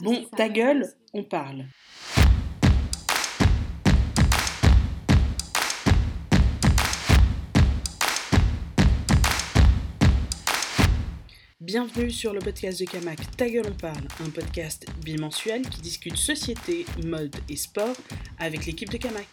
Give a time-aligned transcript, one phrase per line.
[0.00, 1.64] Bon, ta gueule, on parle.
[11.60, 16.16] Bienvenue sur le podcast de Kamak Ta gueule on parle, un podcast bimensuel qui discute
[16.16, 17.96] société, mode et sport
[18.38, 19.26] avec l'équipe de Kamak.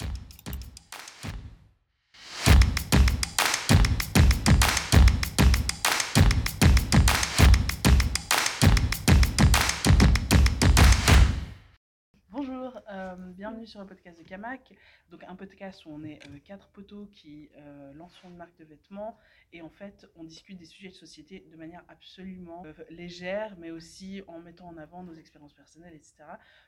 [13.65, 14.73] Sur le podcast de Kamak.
[15.09, 18.65] Donc un podcast où on est euh, quatre poteaux qui euh, lanceront une marque de
[18.65, 19.17] vêtements
[19.53, 23.71] et en fait on discute des sujets de société de manière absolument euh, légère mais
[23.71, 26.15] aussi en mettant en avant nos expériences personnelles, etc.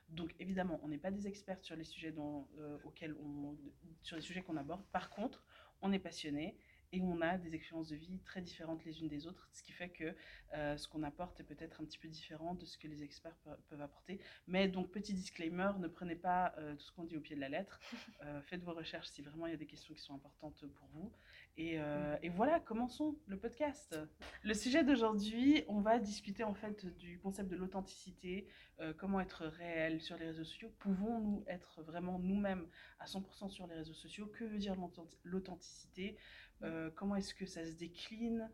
[0.08, 3.56] Donc évidemment on n'est pas des experts sur les sujets dont, euh, auxquels on,
[4.02, 4.84] sur les sujets qu'on aborde.
[4.92, 5.44] Par contre
[5.82, 6.56] on est passionné
[6.92, 9.72] et on a des expériences de vie très différentes les unes des autres, ce qui
[9.72, 10.14] fait que
[10.54, 13.36] euh, ce qu'on apporte est peut-être un petit peu différent de ce que les experts
[13.44, 14.20] pe- peuvent apporter.
[14.46, 17.40] Mais donc, petit disclaimer, ne prenez pas euh, tout ce qu'on dit au pied de
[17.40, 17.78] la lettre.
[18.24, 20.88] Euh, faites vos recherches si vraiment il y a des questions qui sont importantes pour
[20.88, 21.12] vous.
[21.60, 23.98] Et, euh, et voilà, commençons le podcast.
[24.44, 28.46] Le sujet d'aujourd'hui, on va discuter en fait du concept de l'authenticité,
[28.78, 30.72] euh, comment être réel sur les réseaux sociaux.
[30.78, 32.64] Pouvons-nous être vraiment nous-mêmes
[33.00, 34.26] à 100% sur les réseaux sociaux?
[34.26, 36.16] Que veut dire l'authentic- l'authenticité?
[36.62, 38.48] Euh, Comment est-ce que ça se décline?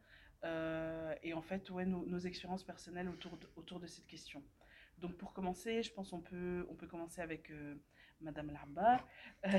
[1.23, 4.43] Et en fait, ouais, nos, nos expériences personnelles autour de, autour de cette question.
[4.99, 7.51] Donc pour commencer, je pense qu'on peut, on peut commencer avec
[8.21, 9.07] Madame Larba,
[9.47, 9.59] euh,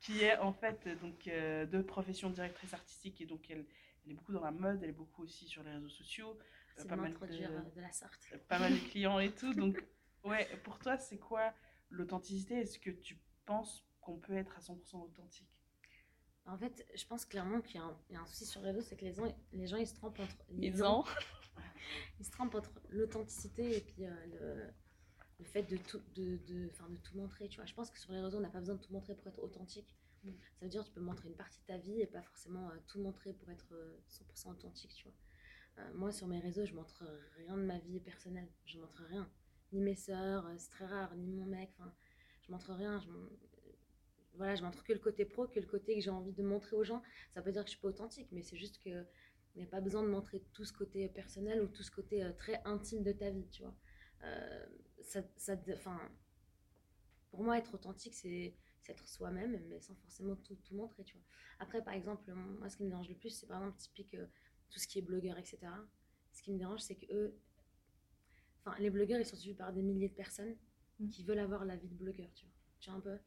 [0.00, 3.64] qui est en fait donc, euh, de profession directrice artistique et donc elle,
[4.04, 6.38] elle est beaucoup dans la mode, elle est beaucoup aussi sur les réseaux sociaux,
[6.76, 8.34] C'est pas mal de- euh, de la sorte.
[8.48, 9.54] pas mal de clients et tout.
[9.54, 9.82] Donc
[10.24, 11.54] ouais, pour toi, c'est quoi
[11.90, 12.56] l'authenticité?
[12.60, 15.48] Est-ce que tu penses qu'on peut être à 100% authentique?
[16.44, 18.60] En fait, je pense clairement qu'il y, a un- il y a un souci sur
[18.62, 21.04] les réseaux, c'est que les gens, les gens ils se trompent entre Ils ont.
[22.18, 24.68] ils se trompent entre l'authenticité et puis euh,
[25.42, 27.48] le, fait de tout, de, de, de tout montrer.
[27.48, 29.14] Tu vois, je pense que sur les réseaux, on n'a pas besoin de tout montrer
[29.14, 29.94] pour être authentique.
[30.24, 30.30] Mm.
[30.30, 32.68] Ça veut dire que tu peux montrer une partie de ta vie et pas forcément
[32.68, 34.94] euh, tout montrer pour être euh, 100% authentique.
[34.94, 35.14] Tu vois.
[35.78, 37.04] Euh, moi, sur mes réseaux, je montre
[37.36, 38.48] rien de ma vie personnelle.
[38.66, 39.28] Je montre rien.
[39.72, 41.70] Ni mes sœurs, euh, c'est très rare, ni mon mec.
[41.78, 41.92] Enfin,
[42.46, 43.00] je montre rien.
[43.00, 43.08] Je,
[44.34, 46.76] voilà, je montre que le côté pro, que le côté que j'ai envie de montrer
[46.76, 47.02] aux gens.
[47.34, 49.04] Ça pas dire que je suis pas authentique, mais c'est juste que
[49.54, 52.26] il n'y a pas besoin de montrer tout ce côté personnel ou tout ce côté
[52.38, 53.74] très intime de ta vie, tu vois.
[54.24, 54.66] Euh,
[55.04, 55.98] ça, ça, enfin,
[57.30, 58.54] pour moi, être authentique, c'est
[58.88, 61.26] être soi-même, mais sans forcément tout, tout montrer, tu vois.
[61.60, 64.26] Après, par exemple, moi, ce qui me dérange le plus, c'est par exemple typique euh,
[64.70, 65.58] tout ce qui est blogueur, etc.
[66.32, 67.38] Ce qui me dérange, c'est que eux,
[68.64, 70.56] enfin, les blogueurs, ils sont suivis par des milliers de personnes
[71.02, 71.08] Mm.
[71.10, 72.54] qui veulent avoir la vie de blogueur, tu vois.
[72.80, 73.18] Tu vois un peu?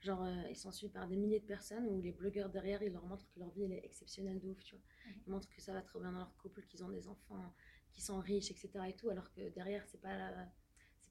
[0.00, 2.92] Genre, euh, ils sont suivis par des milliers de personnes où les blogueurs derrière, ils
[2.92, 4.84] leur montrent que leur vie, elle est exceptionnelle de ouf, tu vois.
[5.26, 7.54] Ils montrent que ça va trop bien dans leur couple, qu'ils ont des enfants,
[7.92, 8.70] qu'ils sont riches, etc.
[8.88, 10.52] et tout, alors que derrière, c'est pas la,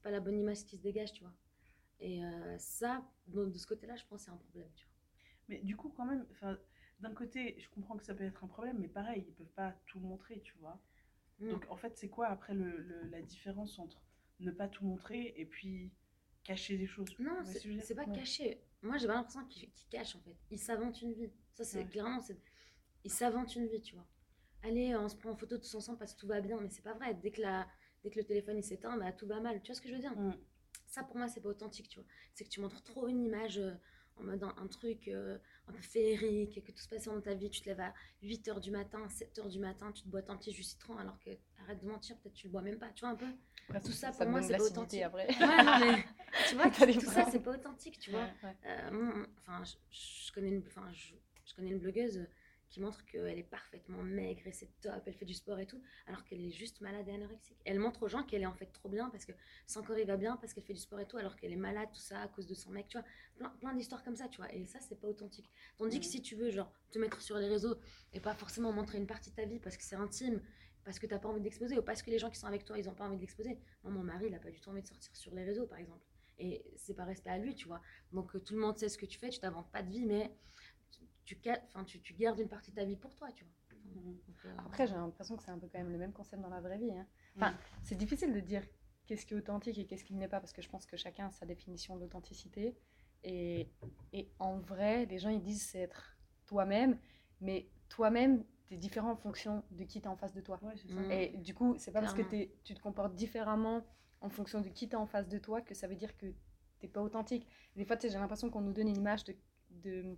[0.02, 1.34] pas la bonne image qui se dégage, tu vois.
[2.00, 4.94] Et euh, ça, de, de ce côté-là, je pense que c'est un problème, tu vois.
[5.48, 6.26] Mais du coup, quand même,
[7.00, 9.74] d'un côté, je comprends que ça peut être un problème, mais pareil, ils peuvent pas
[9.86, 10.80] tout montrer, tu vois.
[11.40, 11.50] Mm.
[11.50, 14.02] Donc en fait, c'est quoi après le, le- la différence entre
[14.40, 15.92] ne pas tout montrer et puis
[16.44, 17.10] cacher des choses?
[17.18, 18.14] Non, c'est pas Ouais.
[18.14, 18.62] caché.
[18.82, 20.36] Moi, j'ai pas l'impression qu'ils qu'ils cachent en fait.
[20.50, 21.30] Ils s'inventent une vie.
[21.54, 21.86] Ça, c'est Ouais.
[21.86, 22.38] clairement, c'est
[23.04, 24.06] ils s'inventent une vie, tu vois.
[24.62, 26.82] Allez, on se prend en photo tous ensemble parce que tout va bien, mais c'est
[26.82, 27.14] pas vrai.
[27.14, 27.68] Dès que, la...
[28.02, 29.60] Dès que le téléphone il s'éteint, bah, tout va mal.
[29.62, 30.16] Tu vois ce que je veux dire?
[30.16, 30.36] Mm.
[30.86, 32.08] Ça, pour moi, c'est pas authentique, tu vois.
[32.34, 33.72] C'est que tu montres trop une image euh,
[34.16, 37.34] en mode un, un truc euh, un peu féerique, que tout se passe dans ta
[37.34, 37.48] vie.
[37.48, 40.52] Tu te lèves à 8h du matin, 7h du matin, tu te bois un petit
[40.52, 41.30] jus citron alors que
[41.62, 43.26] arrête de mentir, peut-être tu le bois même pas, tu vois un peu
[43.68, 45.02] Après, Tout ça, pour moi, c'est pas authentique.
[45.02, 45.26] après.
[45.28, 46.04] Ouais, non, mais
[46.48, 48.24] tu vois, des tout ça, c'est pas authentique, tu vois.
[48.24, 48.56] Ouais, ouais.
[48.66, 49.74] Euh, enfin, je,
[50.26, 51.14] je connais une, enfin, je,
[51.46, 52.26] je connais une blogueuse
[52.72, 55.80] qui montre qu'elle est parfaitement maigre et c'est top, elle fait du sport et tout,
[56.06, 57.58] alors qu'elle est juste malade et anorexique.
[57.66, 59.32] Elle montre aux gens qu'elle est en fait trop bien parce que
[59.66, 61.56] son corps il va bien, parce qu'elle fait du sport et tout, alors qu'elle est
[61.56, 63.06] malade, tout ça, à cause de son mec, tu vois.
[63.36, 64.52] Plein, plein d'histoires comme ça, tu vois.
[64.54, 65.50] Et ça, c'est pas authentique.
[65.76, 67.76] Tandis que si tu veux, genre, te mettre sur les réseaux
[68.14, 70.40] et pas forcément montrer une partie de ta vie parce que c'est intime,
[70.82, 72.78] parce que t'as pas envie d'exposer ou parce que les gens qui sont avec toi,
[72.78, 73.58] ils ont pas envie d'exposer.
[73.84, 75.78] Moi, mon mari, il a pas du tout envie de sortir sur les réseaux, par
[75.78, 76.06] exemple.
[76.38, 77.82] Et c'est pas respect à lui, tu vois.
[78.12, 80.04] Donc euh, tout le monde sait ce que tu fais, tu t'inventes pas de vie,
[80.04, 80.34] mais
[81.24, 83.52] tu, tu, enfin, tu, tu gardes une partie de ta vie pour toi, tu vois.
[83.94, 84.16] Donc,
[84.46, 86.60] euh, Après, j'ai l'impression que c'est un peu quand même le même concept dans la
[86.60, 86.92] vraie vie.
[86.92, 87.06] hein.
[87.36, 88.62] Enfin, c'est difficile de dire
[89.06, 90.96] qu'est-ce qui est authentique et qu'est-ce qui ne l'est pas, parce que je pense que
[90.96, 92.76] chacun a sa définition de l'authenticité.
[93.24, 93.68] Et,
[94.12, 96.16] et en vrai, les gens, ils disent c'est être
[96.46, 96.98] toi-même,
[97.40, 100.58] mais toi-même, tu es différent en fonction de qui tu en face de toi.
[100.62, 101.00] Ouais, c'est ça.
[101.00, 101.10] Mm.
[101.12, 102.22] Et du coup, c'est pas parce que
[102.64, 103.84] tu te comportes différemment
[104.20, 106.26] en fonction de qui t'es en face de toi que ça veut dire que
[106.78, 107.46] t'es pas authentique.
[107.76, 109.36] Des fois, tu j'ai l'impression qu'on nous donne une image de,
[109.70, 110.16] de-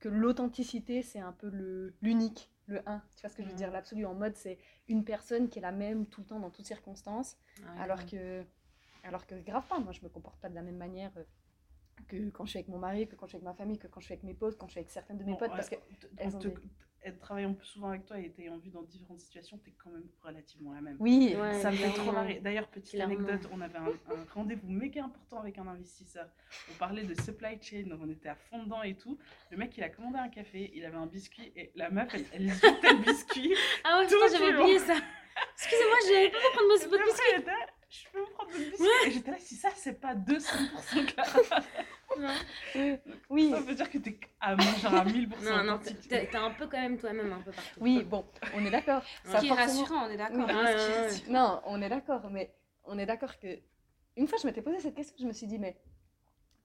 [0.00, 2.50] que l'authenticité, c'est un peu le- l'unique.
[2.68, 3.00] le 1.
[3.14, 3.58] Tu vois ce que je veux Mhm.
[3.58, 3.70] dire?
[3.70, 4.58] L'absolu en mode, c'est
[4.88, 7.36] une personne qui est la même tout le temps dans toutes circonstances.
[7.78, 8.44] Alors, que,
[9.04, 11.22] alors que grave pas, moi je me comporte pas de la même manière euh,
[12.08, 13.86] que quand je suis avec mon mari, que quand je suis avec ma famille, que
[13.86, 15.50] quand je suis avec mes potes, quand je suis avec certaines de mes Bon, potes.
[15.50, 16.56] ouais, Parce que t- elles en ont te- des-
[17.12, 20.06] t- travaillant plus souvent avec toi et t'ayant vu dans différentes situations, t'es quand même
[20.22, 20.96] relativement la même.
[21.00, 22.40] oui, Ouais, ça me fait trop marrer.
[22.40, 23.14] D'ailleurs, petite Clairement.
[23.14, 26.28] anecdote, on avait un, un rendez-vous méga important avec un investisseur.
[26.70, 29.18] On parlait de supply chain, donc on était à fond dedans et tout.
[29.50, 32.24] Le mec, il a commandé un café, il avait un biscuit et la meuf, elle,
[32.32, 33.54] elle jetait le biscuit.
[33.84, 34.94] Ah ouais, j'avais oublié ça.
[35.54, 37.44] Excusez-moi, j'avais pas prendre mon Et votre puis biscuit.
[37.88, 41.62] Je peux vous prendre votre biscuit Et j'étais là, si ça, c'est pas 200% clair,
[42.74, 42.96] oui,
[43.30, 46.66] oui, ça veut dire que t'es à, genre à 1000% Non, non, t'es un peu
[46.66, 47.80] quand même toi-même un peu partout.
[47.80, 48.24] oui, bon,
[48.54, 49.02] on est d'accord.
[49.24, 50.46] Ça qui est forcément- rassurant, on est d'accord.
[50.46, 51.32] Oui, hein, ouais, ce ouais.
[51.32, 52.54] Non, on est d'accord, mais
[52.84, 53.48] on est d'accord que.
[54.16, 55.74] Une fois, je m'étais posé cette question, je me suis dit, mais.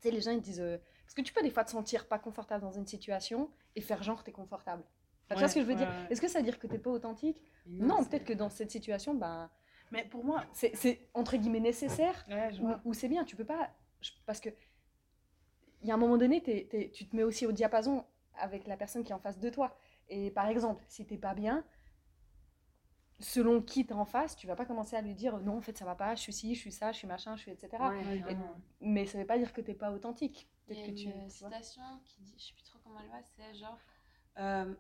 [0.02, 0.62] Tu sais, les gens, ils disent.
[0.62, 3.82] euh, Parce que tu peux des fois te sentir pas confortable dans une situation et
[3.82, 4.84] faire genre t'es confortable.
[5.26, 5.88] Enfin, tu vois Ouais, ce que je veux ouais, dire?
[5.90, 6.08] ouais.
[6.12, 7.42] Est-ce que ça veut dire que t'es pas authentique?
[7.68, 9.50] Non, peut-être que dans cette situation, ben,
[9.92, 12.52] Mais pour moi, c'est entre guillemets nécessaire ouais,
[12.86, 13.24] ou, c'est bien.
[13.26, 13.70] Tu peux pas.
[14.02, 14.50] je- Parce que.
[15.82, 16.42] Il y a un moment donné,
[16.94, 18.06] tu te mets aussi au diapason
[18.36, 19.76] avec la personne qui est en face de toi.
[20.10, 21.66] Et par exemple, si t'es pas bien,
[23.20, 25.78] selon qui t'es en face, tu vas pas commencer à lui dire non, en fait,
[25.78, 27.70] ça va pas, je suis ci, je suis ça, je suis machin, je suis etc.
[27.90, 28.38] Ouais.
[28.80, 30.48] Mais ça veut pas dire que t'es pas authentique.
[30.70, 33.10] Il y a que une tu citation qui dit, je sais plus trop comment elle
[33.10, 33.78] va, c'est genre
[34.38, 34.74] euh,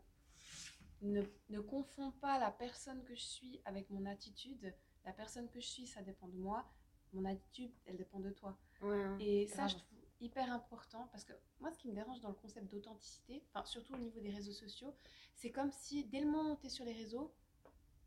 [1.01, 4.73] ne, ne confonds pas la personne que je suis avec mon attitude.
[5.05, 6.69] La personne que je suis, ça dépend de moi.
[7.13, 8.57] Mon attitude, elle dépend de toi.
[8.81, 9.15] Ouais.
[9.19, 9.69] Et ça, Grave.
[9.71, 13.43] je trouve hyper important parce que moi, ce qui me dérange dans le concept d'authenticité,
[13.53, 14.95] enfin, surtout au niveau des réseaux sociaux,
[15.35, 17.33] c'est comme si dès le moment où tu es sur les réseaux,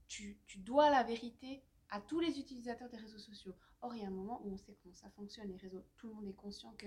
[0.08, 3.54] tu, tu dois la vérité à tous les utilisateurs des réseaux sociaux.
[3.82, 5.84] Or, il y a un moment où on sait comment ça fonctionne, les réseaux.
[5.98, 6.86] Tout le monde est conscient que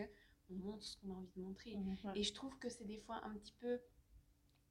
[0.49, 1.75] on montre ce qu'on a envie de montrer.
[1.75, 2.11] Ouais.
[2.15, 3.79] Et je trouve que c'est des fois un petit peu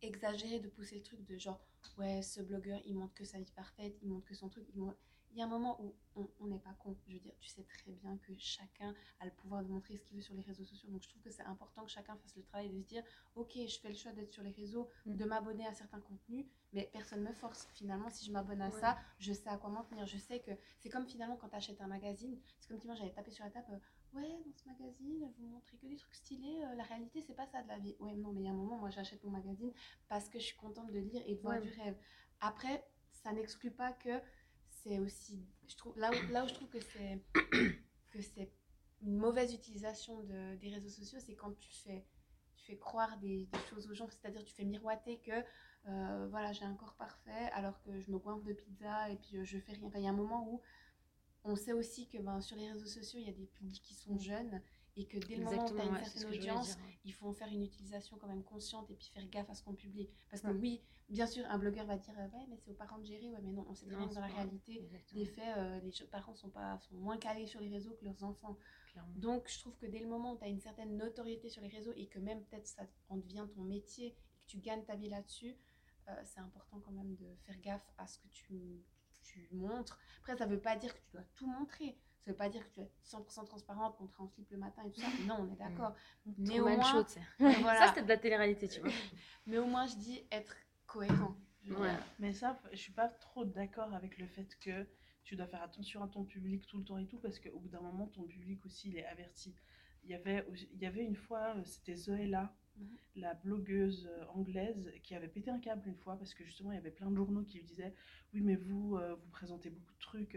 [0.02, 1.60] exagéré de pousser le truc de genre,
[1.98, 4.66] ouais, ce blogueur, il montre que sa vie parfaite, il montre que son truc.
[4.74, 4.98] Il, montre-
[5.36, 5.94] il y a un moment où
[6.40, 6.96] on- n'est pas con.
[7.06, 10.02] Je veux dire, tu sais très bien que chacun a le pouvoir de montrer ce
[10.02, 10.88] qu'il veut sur les réseaux sociaux.
[10.90, 13.04] Donc je trouve que c'est important que chacun fasse le travail de se dire,
[13.34, 15.16] ok, je fais le choix d'être sur les réseaux, Mm.
[15.16, 17.68] de m'abonner à certains contenus, mais personne ne me force.
[17.74, 18.80] Finalement, si je m'abonne à Ouais.
[18.80, 20.06] ça, je sais à quoi m'en tenir.
[20.06, 22.96] Je sais que c'est comme finalement quand tu achètes un magazine, c'est comme si moi
[22.96, 26.14] j'avais tapé sur la table, euh, ouais, dans ce magazine, vous montrez que des trucs
[26.14, 27.94] stylés, euh, la réalité, c'est pas ça de la vie.
[27.98, 29.70] Ouais, non, mais il y a un moment, moi j'achète mon magazine
[30.08, 31.60] parce que je suis contente de lire et de voir Ouais.
[31.60, 31.98] du rêve.
[32.40, 34.20] Après, ça n'exclut pas que
[34.86, 35.44] c'est aussi.
[35.68, 37.20] Je trouve, là, où, là où je trouve que c'est
[38.12, 38.50] que c'est
[39.02, 42.04] une mauvaise utilisation de, des réseaux sociaux, c'est quand tu fais,
[42.56, 45.32] tu fais croire des, des choses aux gens, c'est-à-dire tu fais miroiter que
[45.88, 49.36] euh, voilà, j'ai un corps parfait alors que je me goinfre de pizza et puis
[49.36, 49.86] euh, je fais rien.
[49.86, 50.60] Enfin, il y a un moment où
[51.44, 53.94] on sait aussi que ben, sur les réseaux sociaux, il y a des publics qui
[53.94, 54.62] sont jeunes
[54.96, 57.32] et que dès le moment où tu as une ouais, certaine audience, il faut en
[57.34, 60.08] faire une utilisation quand même consciente et puis faire gaffe à ce qu'on publie.
[60.30, 60.54] Parce que Ouais.
[60.54, 63.30] oui, bien sûr, un blogueur va dire euh, ouais, mais c'est aux parents de gérer,
[63.30, 65.80] ouais, mais non, on sait très bien que dans la réalité, Exactement, des faits, euh,
[65.80, 68.56] les je- parents sont, pas, sont moins calés sur les réseaux que leurs enfants.
[68.92, 69.12] clairement.
[69.16, 71.68] Donc, je trouve que dès le moment où tu as une certaine notoriété sur les
[71.68, 74.96] réseaux et que même peut-être ça en devient ton métier et que tu gagnes ta
[74.96, 75.56] vie là-dessus,
[76.08, 78.82] euh, c'est important quand même de faire gaffe à ce que tu,
[79.22, 79.98] tu montres.
[80.20, 81.98] Après, ça veut pas dire que tu dois tout montrer.
[82.26, 84.90] Ça veut pas dire que tu être 100% transparente, montrer en slip le matin et
[84.90, 85.06] tout ça.
[85.28, 85.94] Non, on est d'accord.
[86.38, 87.20] Mais au moins, sais.
[87.38, 87.88] mais Ça, voilà.
[87.88, 88.90] c'était de la télé-réalité, tu vois.
[89.46, 90.56] Mais au moins, je dis être
[90.86, 91.36] cohérent.
[91.70, 91.94] Ouais.
[92.18, 94.88] Mais ça, je suis pas trop d'accord avec le fait que
[95.22, 97.68] tu dois faire attention à ton public tout le temps et tout, parce qu'au bout
[97.68, 99.54] d'un moment, ton public aussi, il est averti.
[100.02, 102.96] Il y avait, il y avait une fois, euh, c'était Zoéla, Mhm.
[103.16, 106.74] la blogueuse euh, anglaise, qui avait pété un câble une fois, parce que justement, il
[106.74, 107.94] y avait plein de journaux qui lui disaient
[108.34, 110.36] Oui, mais vous, euh, vous présentez beaucoup de trucs,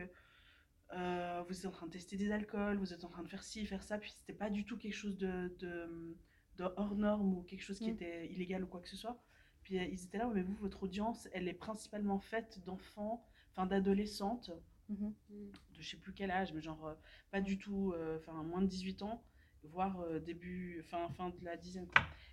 [0.94, 3.44] euh, vous êtes en train de tester des alcools, vous êtes en train de faire
[3.44, 6.18] ci, faire ça, puis c'était pas du tout quelque chose de, de,
[6.58, 7.94] de hors norme ou quelque chose qui Mm.
[7.94, 9.22] était illégal ou quoi que ce soit.
[9.64, 13.66] Puis euh, ils étaient là, mais vous, votre audience, elle est principalement faite d'enfants, enfin
[13.66, 14.52] d'adolescentes,
[14.90, 15.14] Mhm.
[15.30, 16.96] de je sais plus quel âge, mais genre euh,
[17.32, 19.24] pas du tout, euh, enfin moins de 18 ans,
[19.64, 21.88] voire euh, début, fin, fin de la dizaine.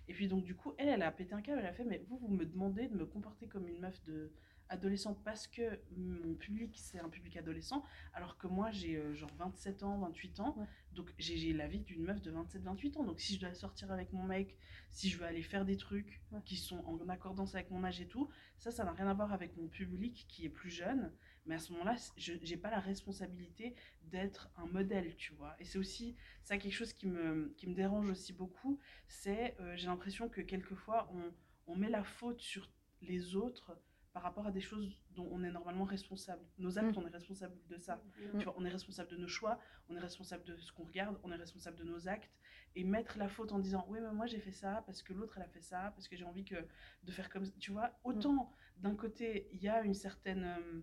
[0.07, 2.03] Et puis donc du coup, elle, elle a pété un câble, elle a fait, mais
[2.07, 4.31] vous, vous me demandez de me comporter comme une meuf de
[4.69, 7.83] adolescente parce que mon public, c'est un public adolescent,
[8.13, 10.65] alors que moi, j'ai euh, genre 27 ans, 28 ans, Ouais.
[10.93, 13.03] donc j'ai la vie d'une meuf de 27-28 ans.
[13.03, 14.57] Donc si je dois sortir avec mon mec,
[14.89, 16.41] si je veux aller faire des trucs Ouais.
[16.45, 19.31] qui sont en accordance avec mon âge et tout, ça, ça n'a rien à voir
[19.33, 21.11] avec mon public qui est plus jeune.
[21.45, 25.55] Mais à ce moment-là, je n'ai pas la responsabilité d'être un modèle, tu vois.
[25.59, 29.75] Et c'est aussi ça quelque chose qui me, qui me dérange aussi beaucoup, c'est euh,
[29.77, 31.31] j'ai l'impression que quelquefois on,
[31.71, 32.69] on met la faute sur
[33.01, 33.77] les autres
[34.17, 36.43] par rapport à des choses dont on est normalement responsable.
[36.57, 37.01] Nos actes, Mm.
[37.01, 38.01] on est responsable de ça.
[38.33, 38.39] Mm.
[38.39, 39.59] Tu vois, on est responsable de nos choix,
[39.89, 42.35] on est responsable de ce qu'on regarde, on est responsable de nos actes.
[42.73, 45.33] Et mettre la faute en disant oui mais moi j'ai fait ça parce que l'autre
[45.37, 46.55] elle a fait ça parce que j'ai envie que
[47.03, 50.81] de faire comme tu vois autant d'un côté, il y a une certaine, euh,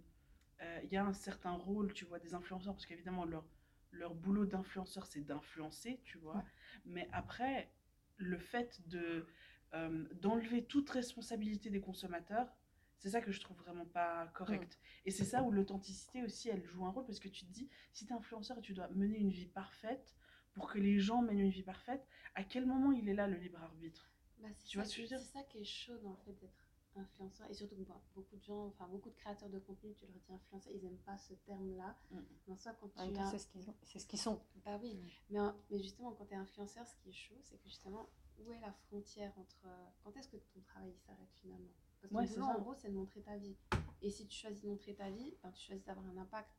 [0.62, 3.44] euh, il y a un certain rôle, tu vois, des influenceurs, parce qu'évidemment, leur,
[3.90, 6.36] leur boulot d'influenceur, c'est d'influencer, tu vois.
[6.36, 6.42] Ouais.
[6.84, 7.72] Mais après,
[8.16, 9.26] le fait de
[9.74, 12.48] euh, d'enlever toute responsabilité des consommateurs,
[12.98, 14.78] c'est ça que je trouve vraiment pas correct.
[15.04, 17.68] Et c'est ça où l'authenticité aussi, elle joue un rôle, parce que tu te dis,
[17.92, 20.16] si tu es influenceur et tu dois mener une vie parfaite,
[20.52, 23.36] pour que les gens mènent une vie parfaite, à quel moment il est là le
[23.36, 24.10] libre arbitre?
[24.38, 25.18] Bah, c'est Tu vois ce que je veux dire?
[25.20, 26.64] C'est ça qui est chaud dans le fait d'être
[26.96, 27.50] influenceur.
[27.50, 27.74] Et surtout
[28.14, 30.98] beaucoup de gens, enfin beaucoup de créateurs de contenu, tu leur dis influenceur, ils n'aiment
[30.98, 31.96] pas ce terme-là.
[32.10, 32.18] Mm.
[32.48, 34.40] Mais soi, quand tu as- c'est ce qu'ils ont- c'est ce qu'ils sont.
[34.64, 34.96] Bah oui,
[35.30, 38.08] mais, mais justement, quand tu es influenceur, ce qui est chaud, c'est que justement,
[38.38, 39.66] où est la frontière entre.
[39.66, 41.72] euh, Quand est-ce que ton travail il s'arrête finalement?
[42.04, 43.56] Parce que Ouais, le boulot, en gros, c'est de montrer ta vie.
[44.02, 46.50] Et si tu choisis de montrer ta vie, ben, tu choisis d'avoir un impact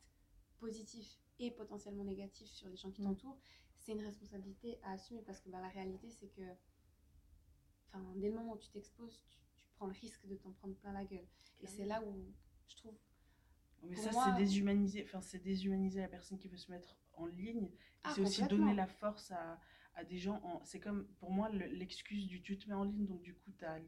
[0.58, 3.06] positif et potentiellement négatif sur les gens qui Mm.
[3.06, 3.38] t'entourent.
[3.76, 6.42] C'est une responsabilité à assumer parce que bah, la réalité, c'est que.
[8.16, 10.92] Dès le moment où tu t'exposes, tu, tu prends le risque de t'en prendre plein
[10.92, 11.26] la gueule.
[11.60, 12.34] Et c'est là où
[12.68, 12.94] je trouve
[13.84, 17.70] Mais ça, c'est déshumaniser, enfin, c'est déshumaniser la personne qui veut se mettre en ligne.
[18.04, 19.58] Ah, c'est aussi donner la force à,
[19.94, 20.42] à des gens.
[20.44, 20.62] En...
[20.64, 23.52] C'est comme, pour moi, le- l'excuse du tu te mets en ligne, donc du coup,
[23.52, 23.78] t'as-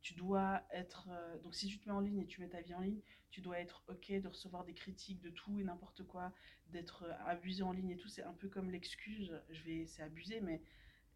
[0.00, 1.08] tu dois être.
[1.10, 3.00] euh, Donc, si tu te mets en ligne et tu mets ta vie en ligne,
[3.30, 6.32] tu dois être OK de recevoir des critiques de tout et n'importe quoi,
[6.68, 8.08] d'être euh, abusé en ligne et tout.
[8.08, 10.62] C'est un peu comme l'excuse, je vais, c'est abusé, mais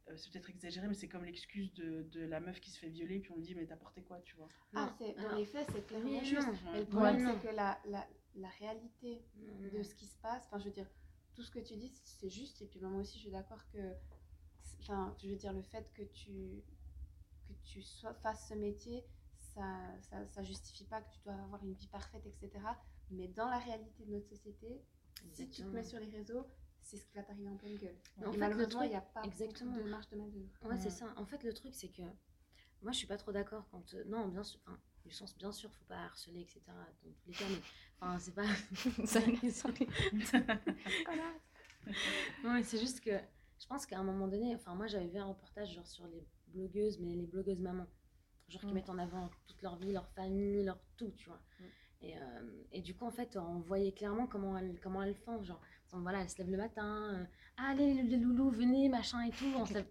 [0.09, 2.89] euh, c'est peut-être exagéré, mais c'est comme l'excuse de, de la meuf qui se fait
[2.89, 4.49] violer, puis on me dit, mais t'as porté quoi, tu vois?
[4.75, 6.47] Ah, c'est, dans alors- les faits, c'est clairement Oui juste.
[6.47, 6.55] non.
[6.73, 7.33] Mais le problème, Ouais.
[7.41, 10.71] c'est que la, la, la réalité Non, de ce qui se passe, enfin, je veux
[10.73, 10.91] dire,
[11.35, 12.61] tout ce que tu dis, c'est juste.
[12.63, 13.95] Et puis, ben, moi aussi, je suis d'accord que.
[14.81, 16.63] Enfin, je veux dire, le fait que tu,
[17.65, 19.05] tu sois, fasses ce métier,
[19.55, 19.65] ça,
[20.01, 22.51] ça, ça justifie pas que tu dois avoir une vie parfaite, etc.
[23.11, 24.83] Mais dans la réalité de notre société,
[25.33, 26.47] si tu te mets sur les réseaux,
[26.81, 27.97] c'est ce qui va t'arriver en pleine gueule.
[28.17, 29.77] Mais Et en fait, le malheureusement, il truc- n'y a pas exactement.
[29.77, 30.49] de marge de manœuvre.
[30.65, 31.13] Ouais, c'est ça.
[31.17, 32.03] En fait, le truc, c'est que
[32.83, 33.95] moi, je suis pas trop d'accord quand.
[33.95, 34.59] euh, non, bien sûr.
[34.67, 36.61] Enfin, du sens, bien sûr, faut pas harceler, etc.
[37.05, 37.61] Dans tous les cas, mais.
[38.01, 38.45] Enfin, c'est pas.
[39.07, 39.21] Ça,
[39.53, 39.69] ça-
[42.45, 43.11] non, mais c'est juste que.
[43.61, 44.55] Je pense qu'à un moment donné.
[44.57, 47.87] Enfin, moi, j'avais vu un reportage, genre, sur les blogueuses, mais les blogueuses mamans.
[48.49, 48.75] Genre, qui Mm.
[48.75, 51.41] mettent en avant toute leur vie, leur famille, leur tout, tu vois.
[51.61, 51.65] Mm.
[52.05, 55.43] Et, euh, et du coup, en fait, on voyait clairement comment elles, comment elles font.
[55.43, 55.61] Genre,
[55.93, 57.15] donc, voilà, elles se lèvent le matin.
[57.15, 57.25] euh,
[57.57, 59.47] Ah, allez, les loulous, venez, machin et tout.
[59.57, 59.87] On se lève,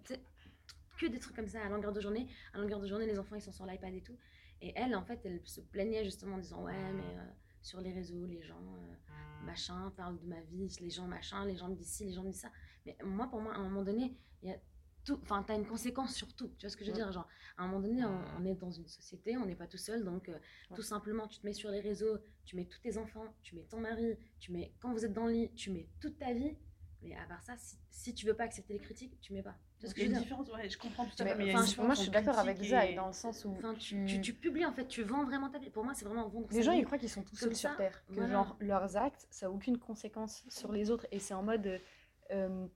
[1.00, 2.28] que des trucs comme ça à longueur de journée.
[2.54, 4.18] À longueur de journée, les enfants, ils sont sur l'iPad et tout.
[4.62, 7.26] Et elle, en fait, elle se plaignait justement en disant Ouais, mais euh,
[7.62, 8.62] sur les réseaux, les gens,
[9.46, 12.24] machin, parlent de ma vie, les gens, machin, les gens me disent ci, les gens
[12.24, 12.52] me disent ça.
[12.86, 14.58] Mais moi, pour moi, à un moment donné, il y a.
[15.24, 16.50] Enfin, t'as une conséquence sur tout.
[16.58, 17.04] Tu vois ce que je veux Ouais.
[17.04, 17.28] dire Genre,
[17.58, 20.04] à un moment donné, on, on est dans une société, on n'est pas tout seul.
[20.04, 20.76] Donc, euh, Ouais.
[20.76, 23.64] tout simplement, tu te mets sur les réseaux, tu mets tous tes enfants, tu mets
[23.64, 26.56] ton mari, tu mets, quand vous êtes dans le lit, tu mets toute ta vie.
[27.04, 29.56] Mais à part ça, si, si tu veux pas accepter les critiques, tu mets pas.
[29.80, 30.38] Tu vois ce que Il y je a veux une dire?
[30.38, 31.36] différence, ouais, je comprends tout à fait.
[31.36, 34.22] mais moi, je suis d'accord avec et- dans le sens où Enfin, tu, tu- tu,
[34.22, 35.72] tu publies en fait, tu vends vraiment ta vie.
[35.72, 36.78] Pour moi, c'est vraiment vendre les gens vie.
[36.78, 38.34] ils croient qu'ils sont tout seuls sur ça, terre, que voilà.
[38.34, 41.80] genre leurs actes ça a aucune conséquence sur les autres et c'est en mode euh,
[42.30, 42.68] euh,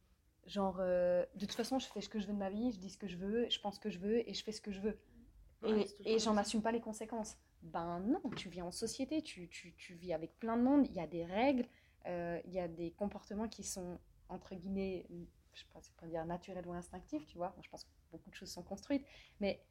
[0.45, 2.79] genre euh, de toute façon je fais ce que je veux de ma vie, je
[2.79, 4.61] dis ce que je veux, je pense ce que je veux et je fais ce
[4.61, 4.99] que je veux.
[5.63, 7.37] Ouais, et et j'en assume pas les conséquences.
[7.61, 10.93] Ben non, tu vis en société, tu, tu, tu vis avec plein de monde, il
[10.93, 11.67] y a des règles,
[12.05, 13.99] euh, il y a des comportements qui sont
[14.29, 17.49] entre guillemets, je ne sais pas dire naturels ou instinctifs, tu vois.
[17.49, 19.05] Moi, je pense que beaucoup de choses sont construites,
[19.39, 19.63] mais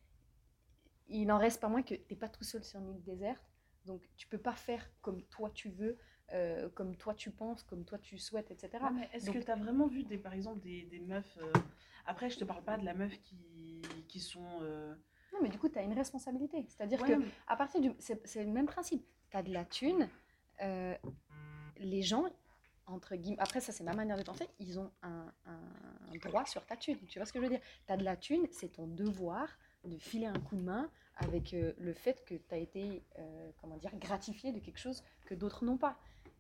[1.07, 3.43] il n'en reste pas moins que tu n'es pas tout seul sur une île déserte,
[3.85, 5.99] donc tu peux pas faire comme toi tu veux,
[6.33, 8.83] euh, comme toi tu penses, comme toi tu souhaites, etc.
[9.13, 11.39] Est-ce Donc- que tu as vraiment vu, des, par exemple, des, des meufs.
[11.41, 11.53] euh,
[12.07, 14.47] Après, je te parle pas de la meuf qui, qui sont.
[14.63, 14.95] euh,
[15.33, 16.65] Non, mais du coup, tu as une responsabilité.
[16.69, 17.93] C'est-à-dire ouais, que mais- à partir du.
[17.99, 19.05] C'est le même principe.
[19.31, 20.09] Tu as de la thune.
[21.79, 22.25] les gens,
[22.87, 23.41] entre guillemets.
[23.41, 24.49] Après, ça, c'est ma manière de penser.
[24.59, 26.99] Ils ont un, un- un droit sur ta thune.
[27.09, 27.61] Tu vois ce que je veux dire?
[27.87, 29.49] Tu as de la thune, c'est ton devoir
[29.85, 33.03] de filer un coup de main avec le fait que tu as été,
[33.61, 35.99] comment dire, gratifié de quelque chose que d'autres n'ont pas.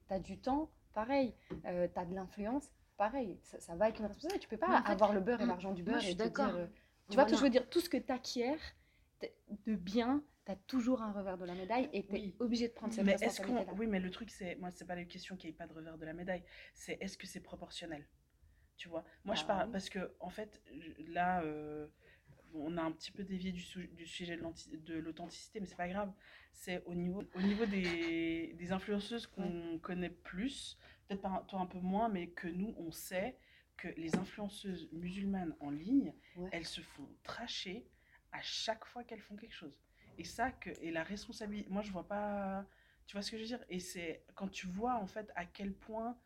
[0.08, 1.34] Tu as du temps, pareil.
[1.48, 3.38] tu as de l'influence, pareil.
[3.42, 4.40] Ça, ça va avec une responsabilité.
[4.40, 6.00] Tu peux pas Mais en fait, avoir le beurre et moi, l'argent du moi, beurre
[6.00, 6.54] je et suis d'accord.
[6.54, 6.66] euh,
[7.10, 7.36] tu vois ce que Voilà.
[7.36, 8.56] je veux dire Tout ce que tu acquiers
[9.66, 12.36] de bien, tu as toujours un revers de la médaille et tu es Oui.
[12.40, 13.28] obligé de prendre cette Mais est-ce qu'on.
[13.54, 13.78] responsabilité-là.
[13.78, 14.56] Oui, mais le truc, c'est.
[14.56, 16.42] Moi, c'est pas la question qu'il n'y ait pas de revers de la médaille.
[16.74, 18.06] C'est est-ce que c'est proportionnel?
[18.76, 19.04] Tu vois?
[19.24, 19.66] Moi, je Ah parle.
[19.66, 19.72] oui.
[19.72, 21.42] Parce que, en fait, je- là.
[21.42, 21.86] euh,
[22.54, 26.12] on a un petit peu dévié du, sujet de l'authenticité, mais c'est pas grave.
[26.52, 31.66] C'est au niveau, au niveau des, des influenceuses qu'on connaît plus, peut-être pas toi un
[31.66, 33.36] peu moins, mais que nous, on sait
[33.76, 36.50] que les influenceuses musulmanes en ligne, Ouais.
[36.52, 37.86] elles se font tracher
[38.32, 39.78] à chaque fois qu'elles font quelque chose.
[40.18, 42.64] Et ça, que, et la responsabilité, moi je vois pas,
[43.06, 43.64] tu vois ce que je veux dire?
[43.68, 46.16] Et c'est quand tu vois en fait à quel point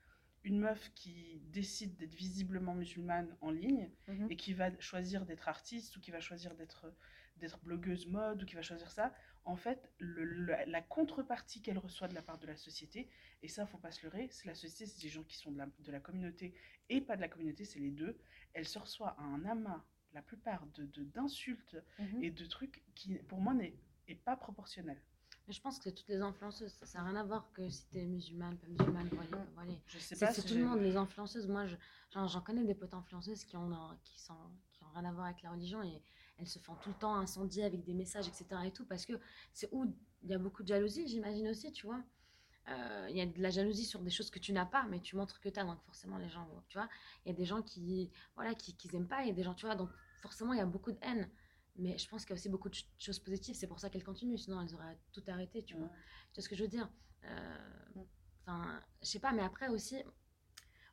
[0.45, 4.27] une meuf qui décide d'être visiblement musulmane en ligne Mhm.
[4.31, 6.93] et qui va choisir d'être artiste ou qui va choisir d'être
[7.37, 9.15] d'être blogueuse mode ou qui va choisir ça,
[9.45, 13.09] en fait, le- le- la contrepartie qu'elle reçoit de la part de la société,
[13.43, 15.59] et ça, faut pas se leurrer, c'est la société, c'est des gens qui sont de
[15.59, 16.53] la, de la communauté
[16.89, 18.19] et pas de la communauté, c'est les deux.
[18.55, 22.25] Elle se reçoit un amas, la plupart de de- d'insultes Mhm.
[22.25, 23.77] et de trucs qui, pour moi, n'est
[24.09, 25.01] est pas proportionnel.
[25.49, 28.05] Mais je pense que toutes les influenceuses, ça n'a rien à voir que si t'es
[28.05, 29.81] musulmane, pas musulmane, voilée, pas voilée.
[29.87, 31.47] Je sais C'est pas c'est si tout le monde, les influenceuses.
[31.49, 31.77] Moi, je-
[32.13, 34.37] j'en connais des potes influenceuses qui ont, qui, sont,
[34.75, 36.03] qui ont rien à voir avec la religion et
[36.39, 38.47] elles se font tout le temps incendier avec des messages, etc.
[38.67, 39.15] et tout, parce que
[39.55, 39.87] c'est où
[40.23, 42.03] il y a beaucoup de jalousie, j'imagine aussi, tu vois.
[42.69, 45.01] Euh, Il y a de la jalousie sur des choses que tu n'as pas, mais
[45.01, 46.91] tu montres que tu as, donc forcément les gens, tu vois.
[47.25, 49.43] Il y a des gens qui, voilà, qui, qui aiment pas, il y a des
[49.45, 49.89] gens, tu vois, donc
[50.21, 51.31] forcément il y a beaucoup de haine.
[51.79, 53.91] Mais je pense qu'il y a aussi beaucoup de ch- choses positives, c'est pour ça
[53.91, 55.89] qu'elles continuent, sinon elles auraient tout arrêté, tu vois.
[56.33, 56.91] Tu vois ce que je veux dire?
[57.25, 57.59] Euh,
[57.95, 58.03] Mm.
[58.47, 59.97] Enfin, je sais pas, mais après aussi,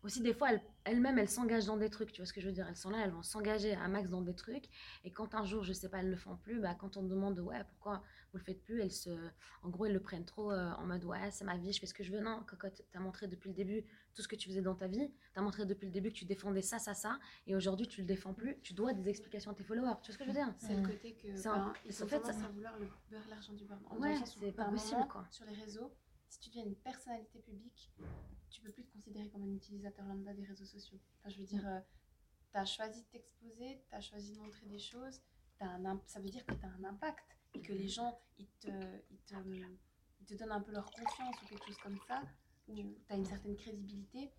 [0.06, 2.48] aussi des fois, elles- elles-mêmes, elles s'engagent dans des trucs, tu vois ce que je
[2.48, 2.68] veux dire?
[2.68, 4.66] Elles sont là, elles vont s'engager à max dans des trucs,
[5.04, 7.40] et quand un jour, je sais pas, elles le font plus, bah, quand on demande,
[7.40, 9.10] ouais, pourquoi vous le faites plus, elles se...
[9.64, 11.88] En gros, elles le prennent trop euh, en mode, ouais, c'est ma vie, je fais
[11.88, 12.20] ce que je veux.
[12.20, 13.84] Non, cocotte, t'as montré depuis le début
[14.14, 16.26] tout ce que tu faisais dans ta vie, t'as montré depuis le début que tu
[16.26, 19.54] défendais ça, ça, ça, et aujourd'hui, tu le défends plus, tu dois des explications à
[19.56, 20.54] tes followers, tu vois ce que je veux dire?
[20.60, 20.82] C'est Mm.
[20.82, 23.54] le côté que ben, un- ils en ont fait, ça- à vouloir le beurre l'argent
[23.54, 23.80] du beurre.
[23.90, 25.26] Dans Ouais, c'est pas possible, moment, quoi.
[25.32, 25.92] Sur les réseaux,
[26.30, 27.92] si tu deviens une personnalité publique,
[28.56, 31.00] tu peux plus te considérer comme un utilisateur lambda des réseaux sociaux.
[31.20, 31.84] Enfin, je veux dire,
[32.52, 35.22] tu as choisi de t'exposer, tu as choisi de montrer des choses,
[35.58, 38.48] t'as un ça veut dire que tu as un impact et que les gens, ils
[38.60, 38.68] te,
[39.12, 39.36] ils, te,
[40.22, 42.24] ils te donnent un peu leur confiance ou quelque chose comme ça,
[42.70, 44.32] ou tu as une certaine crédibilité.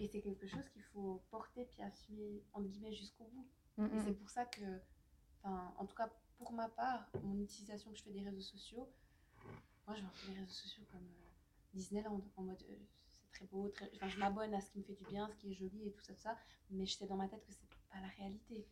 [0.00, 3.48] Et c'est quelque chose qu'il faut porter puis assumer, entre guillemets, jusqu'au bout.
[3.76, 3.98] Mhm.
[3.98, 4.80] Et c'est pour ça que,
[5.42, 8.88] en tout cas pour ma part, mon utilisation que je fais des réseaux sociaux,
[9.86, 11.30] moi je vois les réseaux sociaux comme euh,
[11.74, 12.76] Disneyland, en mode euh,
[13.32, 13.90] très beau, très...
[13.94, 15.92] enfin, je m'abonne à ce qui me fait du bien, ce qui est joli et
[15.92, 16.36] tout ça, tout ça
[16.70, 18.66] mais je sais dans ma tête que c'est pas la réalité.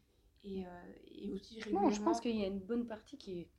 [0.45, 3.51] Et, euh, et aussi Non, je pense qu'il y a une bonne partie qui est,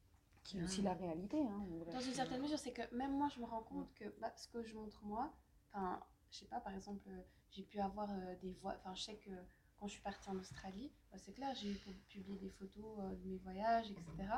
[0.43, 1.37] qui est aussi la réalité.
[1.41, 4.31] hein, dans une certaine mesure, c'est que même moi je me rends compte que bah,
[4.37, 5.33] ce que je montre moi,
[5.73, 5.99] enfin,
[6.31, 7.21] je sais pas, par exemple, euh,
[7.51, 9.31] j'ai pu avoir euh, des voix, enfin, je sais que
[9.77, 13.15] quand je suis partie en Australie, bah, c'est clair, j'ai pu publier des photos euh,
[13.15, 14.29] de mes voyages, etc.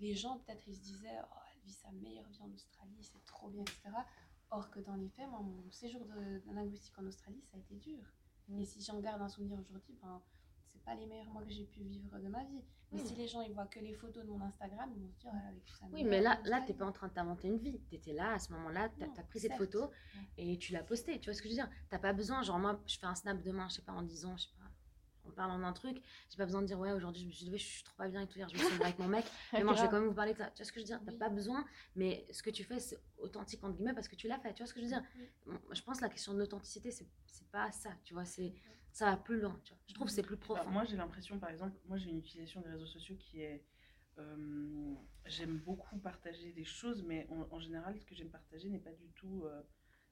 [0.00, 3.24] Les gens, peut-être, ils se disaient, oh, elle vit sa meilleure vie en Australie, c'est
[3.24, 3.90] trop bien, etc.
[4.50, 7.60] Or que dans les faits, moi, mon séjour de, de linguistique en Australie, ça a
[7.60, 8.02] été dur.
[8.48, 8.60] Mm.
[8.60, 10.22] Et si j'en garde un souvenir aujourd'hui, ben,
[10.72, 12.62] c'est pas les meilleurs mois que j'ai pu vivre de ma vie.
[12.90, 15.18] Mais si les gens ils voient que les photos de mon Instagram, ils vont se
[15.18, 17.48] dire, elle a vécu sa Oui, mais là, là t'es pas en train de t'inventer
[17.48, 17.78] une vie.
[17.90, 19.90] T'étais là à ce moment-là, t'as Non, as pris cette photo
[20.38, 21.20] et tu l'as postée.
[21.20, 21.70] Tu vois ce que je veux dire?
[21.90, 24.36] T'as pas besoin, genre moi, je fais un snap demain, je sais pas, en disant,
[24.38, 24.57] je sais pas,
[25.28, 25.98] en parlant d'un truc,
[26.30, 28.08] j'ai pas besoin de dire, ouais, aujourd'hui je me suis levée, je suis trop pas
[28.08, 29.88] bien et tout, hier je me suis levée avec mon mec, mais moi je vais
[29.88, 30.50] quand même vous parler de ça.
[30.50, 31.00] Tu vois ce que je veux dire?
[31.04, 31.18] T'as Oui.
[31.18, 31.64] pas besoin,
[31.94, 34.54] mais ce que tu fais, c'est authentique entre guillemets parce que tu l'as fait.
[34.54, 35.02] Tu vois ce que je veux dire?
[35.16, 35.28] Oui.
[35.46, 38.54] Bon, Je pense que la question de l'authenticité, c'est c'est pas ça, tu vois, c'est
[38.92, 39.80] ça va plus loin, tu vois.
[39.86, 40.70] Je trouve que c'est plus Enfin, profond.
[40.70, 43.64] moi, j'ai l'impression, par exemple, moi j'ai une utilisation des réseaux sociaux qui est.
[44.18, 44.94] euh,
[45.26, 48.92] j'aime beaucoup partager des choses, mais en, en général, ce que j'aime partager n'est pas
[48.92, 49.62] du tout euh,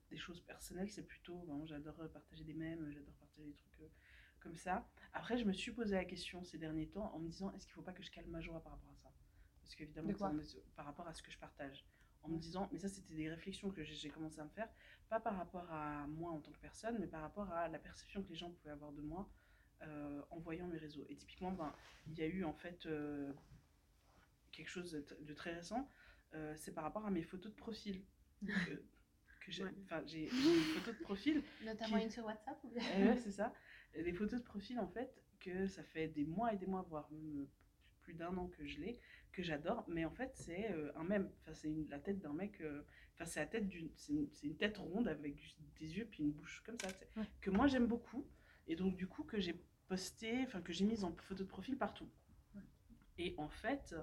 [0.09, 1.35] des choses personnelles, c'est plutôt.
[1.47, 3.89] bon, j'adore euh, partager des mèmes, j'adore partager des trucs euh,
[4.39, 4.87] comme ça.
[5.13, 7.71] Après, je me suis posé la question ces derniers temps en me disant est-ce qu'il
[7.73, 9.09] ne faut pas que je calme ma joie par rapport à ça?
[9.61, 10.13] Parce qu'évidemment,
[10.75, 11.85] par rapport à ce que je partage.
[12.23, 14.67] En me disant, mais ça, c'était des réflexions que j'ai commencé à me faire,
[15.07, 18.23] pas par rapport à moi en tant que personne, mais par rapport à la perception
[18.23, 19.29] que les gens pouvaient avoir de moi
[19.83, 21.05] euh, en voyant mes réseaux.
[21.09, 21.73] Et typiquement, ben,
[22.07, 23.31] il y a eu en fait euh,
[24.51, 25.87] quelque chose de, très récent,
[26.33, 28.03] euh, c'est par rapport à mes photos de profil.
[28.45, 28.71] que,
[29.45, 29.71] que j'ai Ouais.
[29.85, 33.03] enfin, j'ai- j'ai une photo de profil, Notamment qui- une sur WhatsApp ou bien et
[33.03, 33.53] ouais, c'est ça,
[33.95, 37.09] des photos de profil en fait, que ça fait des mois et des mois, voire
[37.11, 37.47] même euh,
[38.01, 38.99] plus d'un an que je l'ai,
[39.31, 42.59] que j'adore, mais en fait c'est euh, un mème, enfin, c'est la tête d'un mec,
[42.61, 42.83] euh,
[43.15, 45.35] enfin c'est la tête d'une, c'est une, tête ronde avec
[45.79, 47.25] des yeux puis une bouche comme ça, Ouais.
[47.41, 48.25] que moi j'aime beaucoup,
[48.67, 51.77] et donc du coup que j'ai posté, enfin que j'ai mise en photo de profil
[51.77, 52.09] partout.
[53.19, 53.95] Et en fait,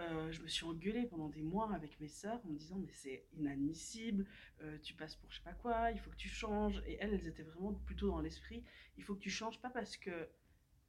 [0.00, 2.92] euh, je me suis engueulée pendant des mois avec mes sœurs en me disant mais
[2.92, 4.26] c'est inadmissible,
[4.62, 6.82] euh, tu passes pour je sais pas quoi, il faut que tu changes.
[6.86, 8.64] Et elles, elles étaient vraiment plutôt dans l'esprit,
[8.96, 10.28] il faut que tu changes, pas parce que,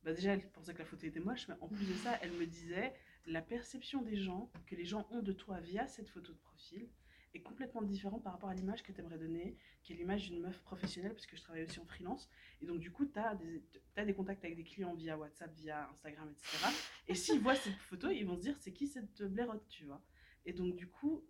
[0.04, 2.34] bah déjà elles pensaient que la photo était moche, mais en plus de ça, elles
[2.34, 2.94] me disaient
[3.28, 6.88] la perception des gens, que les gens ont de toi via cette photo de profil,
[7.36, 10.42] est complètement différente par rapport à l'image que tu aimerais donner, qui est l'image d'une
[10.42, 12.30] meuf professionnelle, parce que je travaille aussi en freelance.
[12.62, 16.30] Et donc, du coup, tu as des, contacts avec des clients via WhatsApp, via Instagram,
[16.32, 16.66] etc.
[17.08, 20.02] Et s'ils voient cette photo, ils vont se dire, c'est qui cette blairotte, tu vois?
[20.46, 21.26] Et donc, du coup,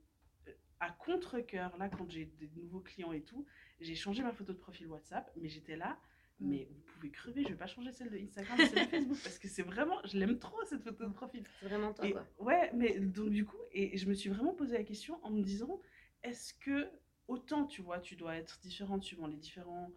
[0.47, 3.45] euh, à contre-coeur, là, quand j'ai des nouveaux clients et tout,
[3.79, 5.99] j'ai changé ma photo de profil WhatsApp, mais j'étais là,
[6.39, 6.49] Mm.
[6.49, 9.39] mais vous pouvez crever, je vais pas changer celle de Instagram, celle de Facebook, parce
[9.39, 11.43] que c'est vraiment, je l'aime trop, cette photo de profil.
[11.59, 12.25] C'est vraiment toi, Et, quoi.
[12.39, 15.41] ouais, mais donc du coup, et je me suis vraiment posé la question en me
[15.41, 15.79] disant,
[16.25, 16.89] est-ce que
[17.27, 19.91] autant, tu vois, tu dois être différente suivant les différents...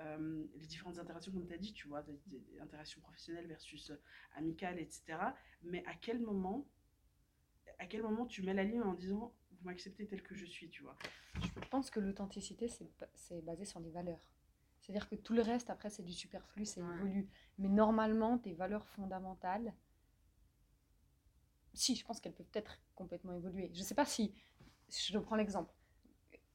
[0.00, 2.18] euh, les différentes interactions, comme tu as dit, tu vois, des,
[2.60, 4.00] interactions professionnelles versus euh,
[4.36, 5.18] amicales, etc.
[5.62, 6.66] Mais à quel moment
[7.78, 10.68] à quel moment tu mets la ligne en disant vous m'acceptez tel que je suis,
[10.70, 10.96] tu vois?
[11.40, 14.20] Je pense que l'authenticité, c'est ba- c'est basé sur les valeurs.
[14.80, 16.94] C'est-à-dire que tout le reste, après, c'est du superflu, c'est Ouais.
[16.96, 17.28] évolue.
[17.58, 19.72] Mais normalement, tes valeurs fondamentales,
[21.74, 23.70] si, je pense qu'elles peuvent peut-être complètement évoluer.
[23.72, 24.34] Je ne sais pas si,
[24.92, 25.72] je prends l'exemple,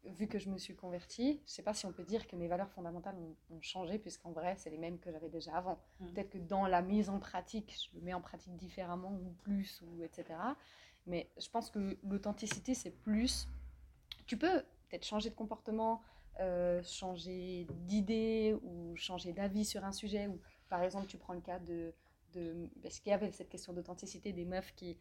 [0.04, 2.36] vu que je me suis convertie, je ne sais pas si on peut dire que
[2.36, 5.80] mes valeurs fondamentales ont, ont changé, puisqu'en vrai, c'est les mêmes que j'avais déjà avant.
[6.00, 6.08] Mm.
[6.08, 9.82] Peut-être que dans la mise en pratique, je le mets en pratique différemment ou plus,
[9.82, 10.40] ou etc.
[11.06, 13.48] Mais je pense que l'authenticité, c'est plus.
[14.26, 16.02] Tu peux peut-être changer de comportement,
[16.40, 20.28] euh, changer d'idée ou changer d'avis sur un sujet.
[20.28, 21.94] Ou par exemple, tu prends le cas de.
[22.34, 24.98] de parce qu'il y avait cette question d'authenticité des meufs qui,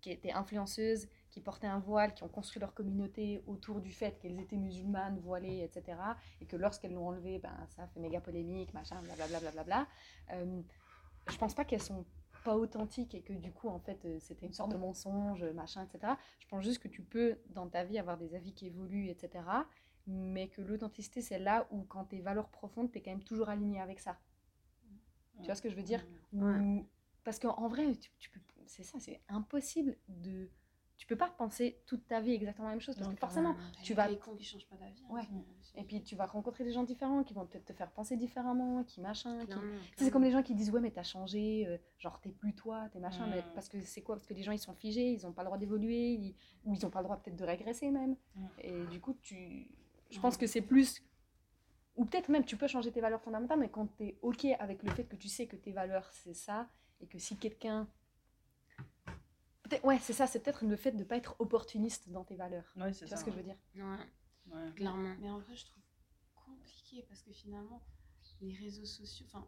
[0.00, 4.20] qui étaient influenceuses, qui portaient un voile, qui ont construit leur communauté autour du fait
[4.20, 5.98] qu'elles étaient musulmanes, voilées, etc.
[6.40, 9.40] Et que lorsqu'elles l'ont enlevé, ben, ça fait méga polémique, machin, blablabla.
[9.40, 9.88] Bla, bla, bla.
[10.30, 10.62] Euh,
[11.28, 12.06] je pense pas qu'elles sont
[12.44, 15.84] pas authentiques et que du coup, en fait, euh, c'était une sorte de mensonge, machin,
[15.84, 16.12] etc.
[16.38, 19.44] Je pense juste que tu peux, dans ta vie, avoir des avis qui évoluent, etc.
[20.06, 23.48] Mais que l'authenticité, c'est là où, quand tes valeurs profondes, tu es quand même toujours
[23.48, 24.16] aligné avec ça.
[25.38, 26.06] Tu vois ce que je veux dire?
[26.32, 26.86] Ouais.
[27.24, 30.48] Parce qu'en vrai, tu, tu peux, c'est ça, c'est impossible de.
[30.96, 33.94] Tu peux pas penser toute ta vie exactement la même chose parce que forcément, tu
[33.94, 35.02] vas- Les cons qui changent pas d'avis.
[35.10, 35.28] hein, Ouais.
[35.74, 38.84] et puis tu vas rencontrer des gens différents qui vont peut-être te faire penser différemment,
[38.84, 39.54] qui machin, qui,
[39.96, 42.88] c'est comme les gens qui disent ouais mais t'as changé, euh, genre t'es plus toi,
[42.92, 43.54] t'es machin, mais Mm.
[43.54, 44.14] parce que c'est quoi?
[44.14, 46.74] Parce que les gens ils sont figés, ils ont pas le droit d'évoluer, ils- ou
[46.74, 48.16] ils ont pas le droit peut-être de régresser même.
[48.36, 48.46] Mm.
[48.58, 49.68] Et du coup tu,
[50.10, 51.02] je pense que c'est plus,
[51.96, 54.90] ou peut-être même tu peux changer tes valeurs fondamentales, mais quand t'es ok avec le
[54.92, 56.68] fait que tu sais que tes valeurs c'est ça
[57.00, 57.88] et que si quelqu'un,
[59.84, 62.72] ouais c'est ça, c'est peut-être le fait de pas être opportuniste dans tes valeurs.
[62.76, 63.20] Ouais, Tu c'est vois ça.
[63.20, 63.56] ce que je veux dire?
[63.74, 63.96] Ouais,
[64.52, 64.72] Ouais.
[64.74, 65.16] clairement.
[65.20, 65.82] Mais en vrai, je trouve
[66.34, 67.82] compliqué parce que finalement,
[68.40, 69.46] les réseaux sociaux, enfin,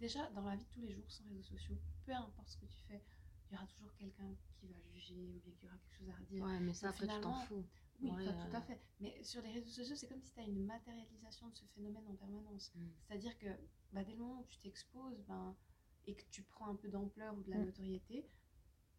[0.00, 2.66] déjà dans la vie de tous les jours, sans réseaux sociaux, peu importe ce que
[2.66, 3.02] tu fais,
[3.50, 6.14] il y aura toujours quelqu'un qui va juger ou bien qui aura quelque chose à
[6.16, 6.44] redire.
[6.44, 7.64] Ouais, mais ça, après, tu t'en Finalement, fous.
[8.00, 8.58] Oui, Ouais, enfin, tout euh.
[8.58, 8.80] à fait.
[9.00, 12.06] Mais sur les réseaux sociaux, c'est comme si tu as une matérialisation de ce phénomène
[12.08, 12.72] en permanence.
[12.74, 12.86] Mm.
[13.06, 13.46] C'est-à-dire que
[13.92, 15.56] bah, dès le moment où tu t'exposes ben,
[16.06, 17.64] et que tu prends un peu d'ampleur ou de la Mm.
[17.66, 18.28] notoriété,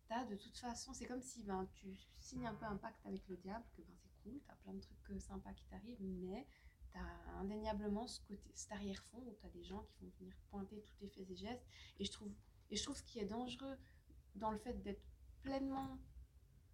[0.08, 1.88] tu as de toute façon, c'est comme si ben, tu
[2.20, 4.74] signes un peu un pacte avec le diable, que ben, c'est cool, tu as plein
[4.74, 6.48] de trucs euh, sympas qui t'arrivent, mais
[6.92, 10.36] tu as indéniablement ce côté, cet arrière-fond où tu as des gens qui vont venir
[10.50, 11.66] pointer tous tes faits et gestes.
[12.00, 12.32] Et je trouve,
[12.70, 13.78] et je trouve ce qui est dangereux
[14.36, 15.04] dans le fait d'être
[15.42, 16.00] pleinement,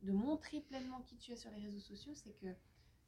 [0.01, 2.55] de montrer pleinement qui tu es sur les réseaux sociaux, c'est que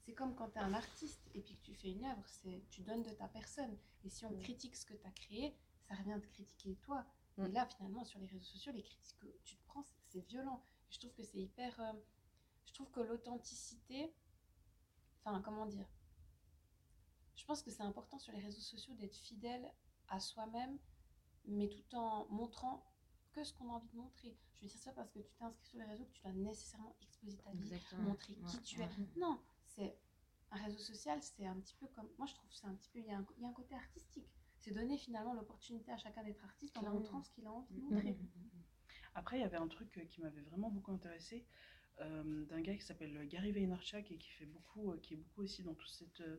[0.06, 2.64] c'est comme quand tu es un artiste et puis que tu fais une œuvre, c'est
[2.70, 3.78] tu donnes de ta personne.
[4.04, 4.40] Et si on Mm.
[4.40, 5.56] critique ce que tu as créé,
[5.88, 7.06] ça revient de critiquer toi.
[7.38, 7.46] Mm.
[7.46, 10.64] Et là, finalement, sur les réseaux sociaux, les critiques que tu c'est- violent.
[10.90, 11.80] Je trouve que c'est hyper.
[11.80, 11.94] euh,
[12.66, 14.14] je trouve que l'authenticité.
[15.26, 15.88] Enfin, comment dire
[17.36, 19.72] Je pense que c'est important sur les réseaux sociaux d'être fidèle
[20.08, 20.78] à soi-même,
[21.46, 22.86] mais tout en montrant
[23.32, 24.38] que ce qu'on a envie de montrer.
[24.54, 26.32] Je veux dire ça parce que tu t'es inscrit sur les réseaux que tu dois
[26.34, 28.10] nécessairement exposer ta vie, Exactement.
[28.10, 28.86] montrer qui tu ouais.
[28.86, 29.20] es.
[29.20, 29.98] Non, c'est
[30.52, 32.08] un réseau social, c'est un petit peu comme.
[32.18, 33.00] Moi, je trouve que c'est un petit peu.
[33.00, 34.30] Il y, a un, il y a un côté artistique.
[34.60, 37.82] C'est donner finalement l'opportunité à chacun d'être artiste en montrant ce qu'il a envie de
[37.82, 38.12] montrer.
[38.14, 38.53] mm, mm, mm.
[39.16, 41.46] Après, il y avait un truc euh, qui m'avait vraiment beaucoup intéressé
[42.02, 45.44] euh, d'un gars qui s'appelle Gary Vaynerchuk et qui fait beaucoup, euh, qui est beaucoup
[45.44, 46.38] aussi dans toute cette euh,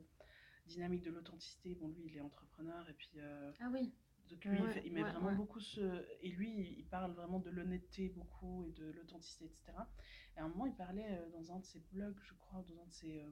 [0.66, 1.74] dynamique de l'authenticité.
[1.76, 3.92] Bon, lui, il est entrepreneur et puis euh, Ah oui.
[4.28, 5.36] donc lui, il, Ouais, fait- il met ouais, vraiment ouais.
[5.36, 9.72] beaucoup ce et lui, il parle vraiment de l'honnêteté beaucoup et de l'authenticité, etc.
[10.36, 12.82] Et à un moment, il parlait euh, dans un de ses blogs, je crois, dans
[12.82, 13.30] un de ses, euh,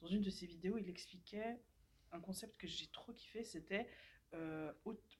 [0.00, 1.58] dans une de ses vidéos, il expliquait
[2.12, 3.88] un concept que j'ai trop kiffé, c'était
[4.34, 4.72] euh,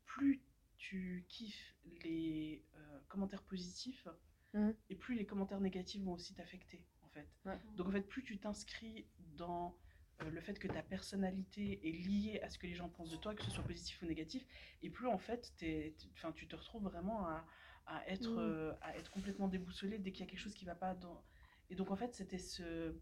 [0.06, 0.42] plus
[0.78, 4.06] tu kiffes les euh, commentaires positifs,
[4.54, 4.74] Mhm.
[4.88, 7.28] et plus les commentaires négatifs vont aussi t'affecter, en fait.
[7.44, 7.58] Ouais.
[7.76, 9.76] Donc, en fait, plus tu t'inscris dans
[10.22, 13.16] euh, le fait que ta personnalité est liée à ce que les gens pensent de
[13.18, 14.46] toi, que ce soit positif ou négatif,
[14.82, 17.46] et plus, en fait, t'es- t'es- enfin, tu te retrouves vraiment à,
[17.86, 18.38] à être, Mhm.
[18.38, 21.22] euh, à être complètement déboussolé dès qu'il y a quelque chose qui va pas dans...
[21.68, 22.94] Et donc, en fait, c'était ce...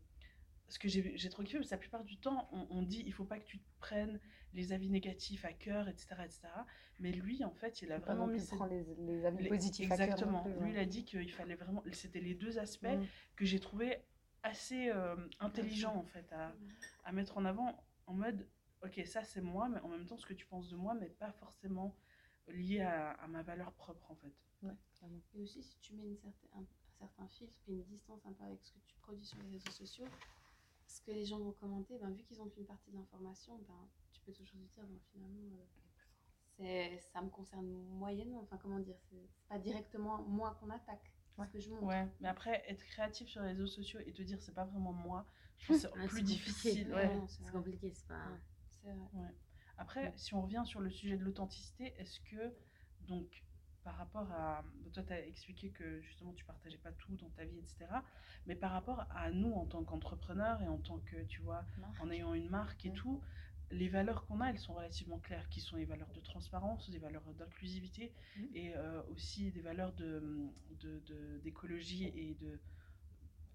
[0.69, 3.03] Ce que j'ai j'ai trop kiffé, parce que la plupart du temps, on, on dit
[3.07, 4.19] il faut pas que tu te prennes
[4.55, 6.41] les avis négatifs à cœur, etc., etc.
[7.01, 9.91] Mais lui, en fait, il a vraiment non mis prendre les, les avis les- positifs
[9.93, 10.45] à cœur Exactement.
[10.61, 11.83] Lui, il a dit qu'il fallait vraiment.
[11.93, 13.05] C'était les deux aspects Mm.
[13.37, 13.99] que j'ai trouvé
[14.43, 16.55] assez euh, intelligents, en fait, à,
[17.05, 18.47] à mettre en avant en mode
[18.83, 21.09] ok, ça c'est moi, mais en même temps, ce que tu penses de moi, mais
[21.09, 21.97] pas forcément
[22.49, 24.35] lié à, à ma valeur propre, en fait.
[25.35, 26.67] Et aussi, si tu mets une certain, un, un
[26.99, 29.71] certain filtre et une distance un peu avec ce que tu produis sur les réseaux
[29.71, 30.07] sociaux,
[30.95, 33.89] ce que les gens vont commenter, ben, vu qu'ils ont qu'une partie de l'information, ben,
[34.13, 35.65] tu peux toujours te dire, ben, finalement, euh,
[36.57, 38.41] c'est, ça me concerne moyennement.
[38.43, 41.47] Enfin, comment dire, c'est, pas directement moi qu'on attaque, Ouais.
[41.47, 41.83] ce que je montre.
[41.87, 44.93] Ouais, mais après, être créatif sur les réseaux sociaux et te dire c'est pas vraiment
[44.93, 45.27] moi,
[45.59, 46.71] je pense que c'est Ouais, plus c'est difficile.
[46.85, 46.95] compliqué.
[46.95, 47.07] ouais.
[47.17, 48.27] Ouais, c'est compliqué, c'est pas.
[48.29, 48.39] Ouais.
[48.71, 49.35] C'est vrai.
[49.77, 52.55] Après, si on revient sur le sujet de l'authenticité, est-ce que,
[53.01, 53.45] donc,
[53.85, 54.65] par rapport à.
[54.93, 57.87] Toi, tu as expliqué que justement, tu partageais pas tout dans ta vie, etc.
[58.47, 61.65] Mais par rapport à nous en tant qu'entrepreneurs et en tant que, tu vois,
[62.01, 62.95] en ayant une marque et Mm.
[62.95, 63.23] tout,
[63.71, 66.99] les valeurs qu'on a, elles sont relativement claires, qui sont les valeurs de transparence, des
[66.99, 68.45] valeurs d'inclusivité Mm.
[68.55, 70.23] et euh, aussi des valeurs de,
[70.81, 72.59] de- de- d'écologie et de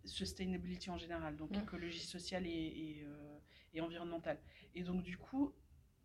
[0.06, 1.62] sustainability en général, donc Mm.
[1.64, 3.40] écologie sociale et, et, euh,
[3.74, 4.40] et environnementale.
[4.76, 5.54] Et donc, du coup,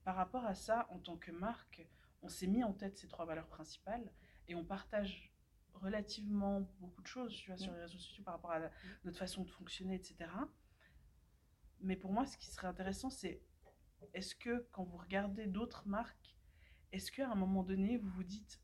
[0.04, 1.86] par rapport à ça, en tant que marque,
[2.24, 4.10] on s'est mis en tête ces trois valeurs principales
[4.48, 5.30] et on partage
[5.74, 8.70] relativement beaucoup de choses tu vois, sur les réseaux sociaux par rapport à la-
[9.04, 10.30] notre façon de fonctionner, etc.
[11.80, 13.42] Mais pour moi, ce qui serait intéressant, c'est
[14.14, 16.36] est-ce que quand vous regardez d'autres marques,
[16.92, 18.60] est-ce qu'à un moment donné, vous vous dites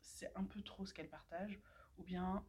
[0.00, 1.60] c'est un peu trop ce qu'elles partagent
[1.98, 2.46] ou bien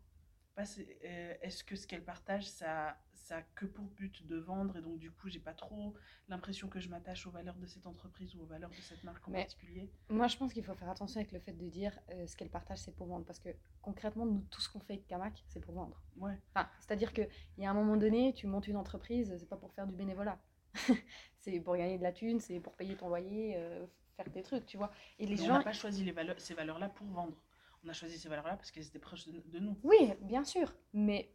[0.57, 4.99] est-ce que ce qu'elles partagent, ça, ça a que pour but de vendre et donc
[4.99, 5.93] du coup, j'ai pas trop
[6.27, 9.27] l'impression que je m'attache aux valeurs de cette entreprise ou aux valeurs de cette marque
[9.27, 9.89] en Mais- particulier?
[10.09, 12.49] Moi, je pense qu'il faut faire attention avec le fait de dire euh, ce qu'elle
[12.49, 13.25] partage, c'est pour vendre.
[13.25, 13.49] Parce que
[13.81, 16.01] concrètement, nous, tout ce qu'on fait avec Kamak, c'est pour vendre.
[16.17, 16.37] Ouais.
[16.53, 19.71] Enfin, C'est-à-dire qu'il y a un moment donné, tu montes une entreprise, c'est pas pour
[19.73, 20.39] faire du bénévolat.
[21.39, 23.85] c'est pour gagner de la thune, c'est pour payer ton loyer, euh,
[24.15, 24.91] faire tes trucs, tu vois.
[25.19, 25.53] Et les Mais on gens.
[25.57, 27.41] n'a pas choisi les valeurs, ces valeurs-là pour vendre.
[27.83, 29.77] On a choisi ces valeurs-là parce qu'elles étaient proches de, de nous.
[29.83, 30.73] Oui, bien sûr.
[30.93, 31.33] Mais.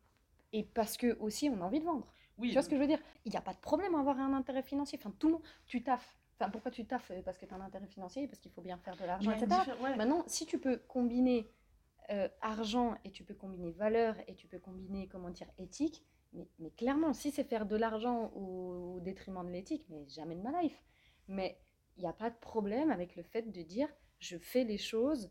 [0.52, 2.06] Et parce que aussi, on a envie de vendre.
[2.38, 3.00] Oui, Tu vois ce que je veux dire?
[3.24, 4.98] Il n'y a pas de problème à avoir un intérêt financier.
[5.00, 6.16] Enfin, tout le monde, tu taffes.
[6.38, 7.11] Enfin, pourquoi tu taffes?
[7.24, 9.48] Parce que tu as un intérêt financier, parce qu'il faut bien faire de l'argent, etc.
[9.82, 9.96] ouais.
[9.96, 11.50] Maintenant, si tu peux combiner
[12.11, 16.46] euh, argent et tu peux combiner valeur et tu peux combiner, comment dire, éthique, mais,
[16.59, 20.42] mais clairement, si c'est faire de l'argent au, au détriment de l'éthique, mais jamais de
[20.42, 20.85] ma life.
[21.28, 21.59] Mais
[21.96, 25.30] il n'y a pas de problème avec le fait de dire je fais les choses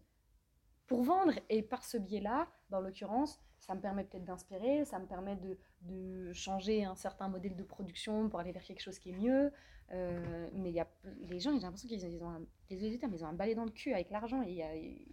[0.87, 1.33] pour vendre.
[1.49, 5.57] Et par ce biais-là, dans l'occurrence, ça me permet peut-être d'inspirer, ça me permet de,
[5.81, 9.51] de changer un certain modèle de production pour aller vers quelque chose qui est mieux.
[9.91, 10.87] Euh, mais y a,
[11.21, 13.65] les gens, j'ai l'impression qu'ils ils ont un, les auditeurs, ils ont un balai dans
[13.65, 15.05] le cul avec l'argent ils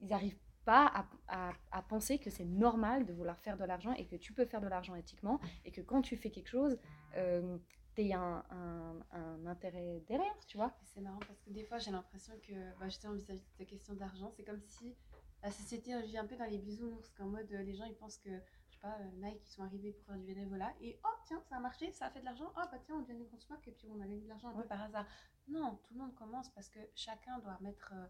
[0.00, 4.06] n'arrivent pas à, à- à penser que c'est normal de vouloir faire de l'argent et
[4.06, 6.78] que tu peux faire de l'argent éthiquement et que quand tu fais quelque chose,
[7.16, 7.58] euh,
[7.94, 10.74] tu un, un, un intérêt derrière, tu vois.
[10.82, 13.94] C'est marrant parce que des fois j'ai l'impression que, bah, justement vis-à-vis de ta question
[13.94, 14.96] d'argent, c'est comme si
[15.42, 18.18] la société vit un peu dans les bisounours, qu'en mode euh, les gens ils pensent
[18.18, 21.08] que, je sais pas, euh, Nike ils sont arrivés pour faire du bénévolat et oh
[21.26, 23.24] tiens ça a marché, ça a fait de l'argent, oh bah tiens on devient une
[23.24, 24.62] grosse marque et puis on a gagné de l'argent un Ouais.
[24.62, 25.06] peu par hasard.
[25.48, 28.06] Non, tout le monde commence parce que chacun doit mettre, euh,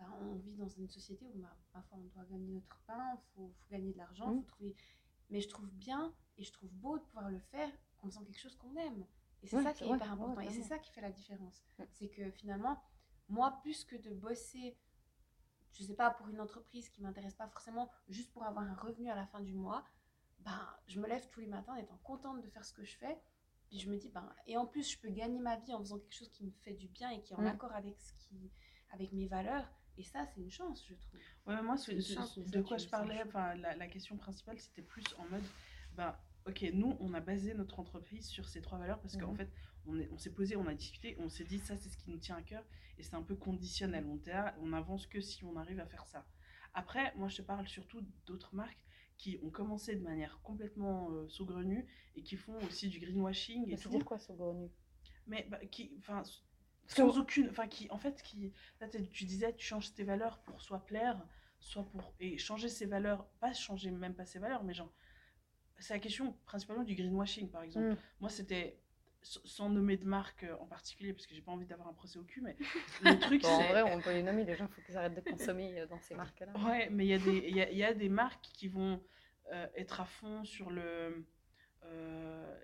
[0.00, 3.52] bah, on vit dans une société où bah, parfois on doit gagner notre pain, faut,
[3.56, 4.40] faut gagner de l'argent, Mm.
[4.42, 4.76] faut trouver.
[5.30, 7.70] Mais je trouve bien et je trouve beau de pouvoir le faire
[8.04, 9.04] en faisant quelque chose qu'on aime.
[9.42, 10.40] Et c'est Ouais, ça qui est vrai, hyper ouais, important.
[10.40, 11.64] et c'est ça qui fait la différence.
[11.92, 12.82] C'est que finalement,
[13.28, 14.76] moi, plus que de bosser,
[15.72, 19.10] je sais pas, pour une entreprise qui m'intéresse pas forcément, juste pour avoir un revenu
[19.10, 19.84] à la fin du mois,
[20.40, 22.96] ben, je me lève tous les matins en étant contente de faire ce que je
[22.96, 23.18] fais.
[23.68, 25.98] Puis je me dis, ben, et en plus, je peux gagner ma vie en faisant
[25.98, 27.46] quelque chose qui me fait du bien et qui est en Mm.
[27.46, 28.50] accord avec, ce qui,
[28.92, 29.66] avec mes valeurs.
[29.96, 31.20] Et ça, c'est une chance, je trouve.
[31.46, 34.58] Ouais, mais moi, ce- Une ce- chance, de quoi je parlais, la, la question principale,
[34.58, 35.44] c'était plus en mode,
[35.94, 36.14] ben,
[36.46, 39.36] ok, nous, on a basé notre entreprise sur ces trois valeurs parce qu'en Mhm.
[39.36, 39.50] fait,
[39.86, 42.10] on est- on s'est posé, on a discuté, on s'est dit, ça, c'est ce qui
[42.10, 42.64] nous tient à cœur
[42.98, 44.04] et c'est un peu conditionnel.
[44.06, 46.26] On, était là, on avance que si on arrive à faire ça.
[46.74, 48.78] Après, moi, je te parle surtout d'autres marques
[49.16, 53.66] qui ont commencé de manière complètement euh, saugrenue et qui font aussi du greenwashing et
[53.70, 53.82] Mais tout.
[53.88, 54.68] c'est-à-dire quoi, saugrenu
[55.26, 56.22] Mais bah, qui, enfin,
[56.88, 60.38] sans que- aucune, enfin qui, en fait, qui, là, tu disais, tu changes tes valeurs
[60.42, 61.24] pour soit plaire,
[61.60, 64.92] soit pour et changer ses valeurs, pas changer même pas ses valeurs, mais genre,
[65.78, 67.90] c'est la question principalement du greenwashing, par exemple.
[67.92, 67.96] Mm.
[68.20, 68.78] Moi, c'était
[69.22, 72.18] sans nommer de marque euh, en particulier, parce que j'ai pas envie d'avoir un procès
[72.18, 72.56] au cul, mais
[73.02, 74.96] le truc, Bon, en c'est, vrai, on peut les nommer, les gens, il faut qu'ils
[74.98, 76.52] arrêtent de consommer euh, dans ces marques-là.
[76.66, 79.02] Ouais, mais il y, a des- y a, y a des marques qui vont
[79.52, 81.26] euh, être à fond sur le.
[81.84, 82.58] euh,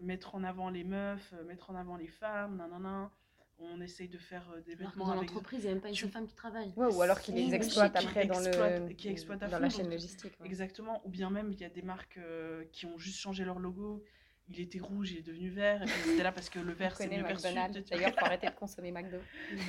[0.00, 3.10] mettre en avant les meufs, mettre en avant les femmes, nanana.
[3.58, 5.88] On essaye de faire euh, des Alors vêtements dans l'entreprise, il n'y a même pas
[5.88, 6.72] une seule femme qui travaille.
[6.76, 8.50] Ouais, ou alors qu'ils Oui, les exploitent qui après dans, le,
[8.94, 10.32] qui dans fond, la chaîne donc- logistique.
[10.40, 10.46] ouais.
[10.46, 11.00] Exactement.
[11.06, 14.04] Ou bien même, il y a des marques euh, qui ont juste changé leur logo.
[14.48, 15.82] Il était rouge, il est devenu vert.
[15.82, 17.44] Et puis c'était là parce que le vert, c'est mieux perçu.
[17.90, 19.16] D'ailleurs, faut arrêter de consommer McDo.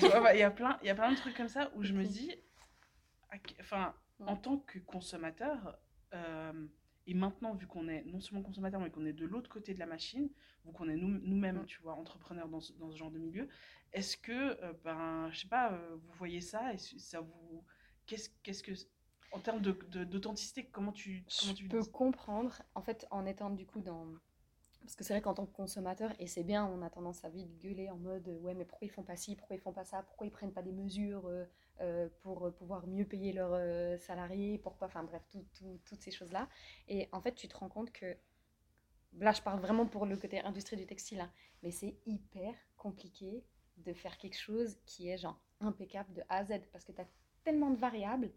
[0.01, 1.93] Bah, Il y, a plein- il y a plein de trucs comme ça où je
[1.93, 2.31] me dis,
[3.59, 4.29] enfin, Ouais.
[4.29, 5.77] en tant que consommateur,
[6.15, 6.51] euh,
[7.07, 9.79] et maintenant, vu qu'on est non seulement consommateur, mais qu'on est de l'autre côté de
[9.79, 10.29] la machine,
[10.65, 11.65] vu qu'on est nous- nous-mêmes, Mm.
[11.65, 13.47] tu vois, entrepreneurs dans ce, dans ce genre de milieu,
[13.93, 14.31] est-ce que,
[14.63, 17.63] euh, ben, je sais pas, euh, vous voyez ça et ça vous.
[18.05, 18.71] Qu'est-ce qu'est-ce que.
[19.33, 21.23] En termes de- de- d'authenticité, comment tu.
[21.41, 24.05] Comment Je tu peux comprendre, en fait, en étant du coup dans.
[24.81, 27.29] Parce que c'est vrai qu'en tant que consommateur, et c'est bien, on a tendance à
[27.29, 29.83] vite gueuler en mode ouais, mais pourquoi ils font pas ci, pourquoi ils font pas
[29.83, 31.43] ça, pourquoi ils prennent pas des mesures euh,
[31.81, 36.01] euh, pour euh, pouvoir mieux payer leurs euh, salariés, pourquoi, enfin bref, tout- tout- toutes
[36.01, 36.47] ces choses-là.
[36.87, 38.17] Et en fait, tu te rends compte que.
[39.19, 41.31] Là, je parle vraiment pour le côté industrie du textile, hein,
[41.63, 43.43] mais c'est hyper compliqué
[43.77, 47.01] de faire quelque chose qui est genre impeccable de A à Z parce que tu
[47.01, 47.07] as
[47.43, 48.31] tellement de variables.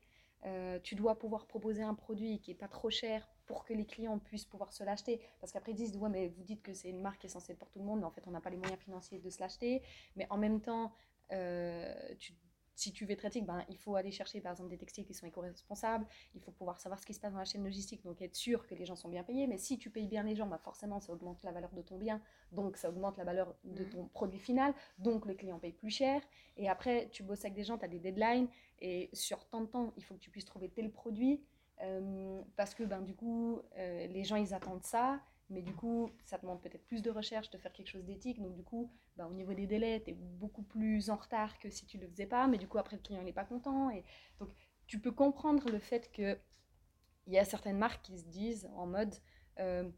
[0.82, 4.18] Tu dois pouvoir proposer un produit qui est pas trop cher pour que les clients
[4.18, 5.20] puissent pouvoir se l'acheter.
[5.40, 7.52] Parce qu'après, ils disent, ouais, mais vous dites que c'est une marque qui est censée
[7.52, 9.28] être pour tout le monde, mais en fait, on n'a pas les moyens financiers de
[9.28, 9.82] se l'acheter.
[10.16, 10.94] Mais en même temps,
[11.32, 12.32] euh, tu
[12.80, 15.12] si tu veux être éthique, ben, il faut aller chercher par exemple des textiles qui
[15.12, 18.22] sont éco-responsables, il faut pouvoir savoir ce qui se passe dans la chaîne logistique, donc
[18.22, 19.46] être sûr que les gens sont bien payés.
[19.46, 21.98] Mais si tu payes bien les gens, ben, forcément ça augmente la valeur de ton
[21.98, 25.90] bien, donc ça augmente la valeur de ton produit final, donc le client paye plus
[25.90, 26.22] cher.
[26.56, 29.66] Et après, tu bosses avec des gens, tu as des deadlines, et sur tant de
[29.66, 31.44] temps, il faut que tu puisses trouver tel produit,
[31.82, 36.10] euh, parce que ben, du coup, euh, les gens ils attendent ça, mais du coup,
[36.24, 38.40] ça demande peut-être plus de recherche de faire quelque chose d'éthique.
[38.40, 41.68] Donc, du coup, bah, au niveau des délais, tu es beaucoup plus en retard que
[41.68, 42.46] si tu ne le faisais pas.
[42.46, 43.90] Mais du coup, après, le client n'est pas content.
[43.90, 44.04] Et
[44.38, 44.50] donc,
[44.86, 46.38] tu peux comprendre le fait qu'il
[47.26, 49.14] y a certaines marques qui se disent en mode
[49.58, 49.90] euh,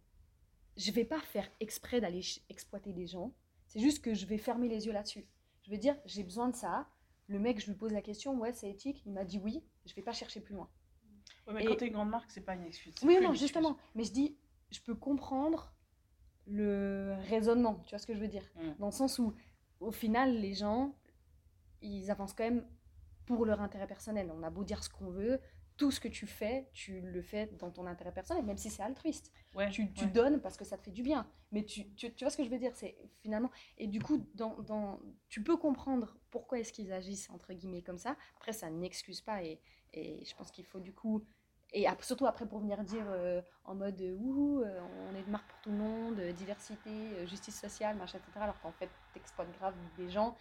[0.76, 3.34] je vais pas faire exprès d'aller exploiter des gens.
[3.66, 5.26] C'est juste que je vais fermer les yeux là-dessus.
[5.62, 6.88] Je vais dire j'ai besoin de ça.
[7.28, 9.02] Le mec, je lui pose la question ouais, c'est éthique.
[9.06, 9.62] Il m'a dit oui.
[9.84, 10.68] Je vais pas chercher plus loin.
[11.46, 12.94] mais quand tu es une grande marque, c'est pas une excuse.
[13.02, 13.76] Oui, non, justement.
[13.94, 14.36] Mais je dis
[14.72, 15.74] je peux comprendre
[16.46, 18.48] le raisonnement, tu vois ce que je veux dire?
[18.56, 18.78] Mm.
[18.78, 19.34] Dans le sens où,
[19.80, 20.94] au final, les gens,
[21.80, 22.66] ils avancent quand même
[23.26, 24.32] pour leur intérêt personnel.
[24.34, 25.40] On a beau dire ce qu'on veut,
[25.76, 28.82] tout ce que tu fais, tu le fais dans ton intérêt personnel, même si c'est
[28.82, 29.32] altruiste.
[29.70, 31.26] tu, donnes parce que ça te fait du bien.
[31.50, 32.74] Mais tu, tu, vois ce que je veux dire?
[32.74, 33.50] C'est finalement.
[33.78, 37.98] Et du coup, dans, dans, tu peux comprendre pourquoi est-ce qu'ils agissent, entre guillemets, comme
[37.98, 38.16] ça.
[38.36, 39.42] Après, ça n'excuse pas.
[39.42, 39.60] Et,
[39.92, 41.24] et je pense qu'il faut du coup
[41.74, 44.80] et surtout après pour venir dire euh, en mode euh, ouh, euh,
[45.10, 48.40] on est de marque pour tout le monde, diversité, justice sociale, machin, etc.
[48.42, 50.36] Alors qu'en fait, t'exploites grave des gens.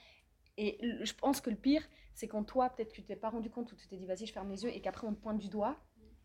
[0.57, 1.81] Et je pense que le pire,
[2.13, 4.25] c'est quand toi, peut-être que tu t'es pas rendu compte ou tu t'es dit vas-y,
[4.25, 5.77] je ferme les yeux et qu'après on te pointe du doigt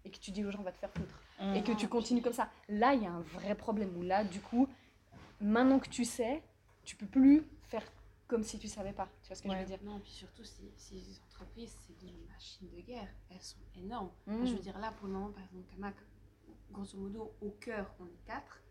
[0.05, 1.23] et que tu dis aux gens va te faire foutre.
[1.55, 2.49] Et que tu continues comme ça.
[2.69, 4.69] Là, il y a un vrai problème où là, du coup,
[5.41, 6.43] maintenant que tu sais,
[6.85, 7.83] tu peux plus faire
[8.27, 9.09] comme si tu savais pas.
[9.23, 11.99] Tu vois ce que je veux dire Non, puis surtout, si, si les entreprises, c'est
[11.99, 14.11] des machines de guerre, elles sont énormes.
[14.27, 14.59] je veux mm.
[14.59, 15.95] dire, là, pour le moment, par exemple, Kamak,
[16.71, 18.63] grosso modo, au cœur, on est quatre.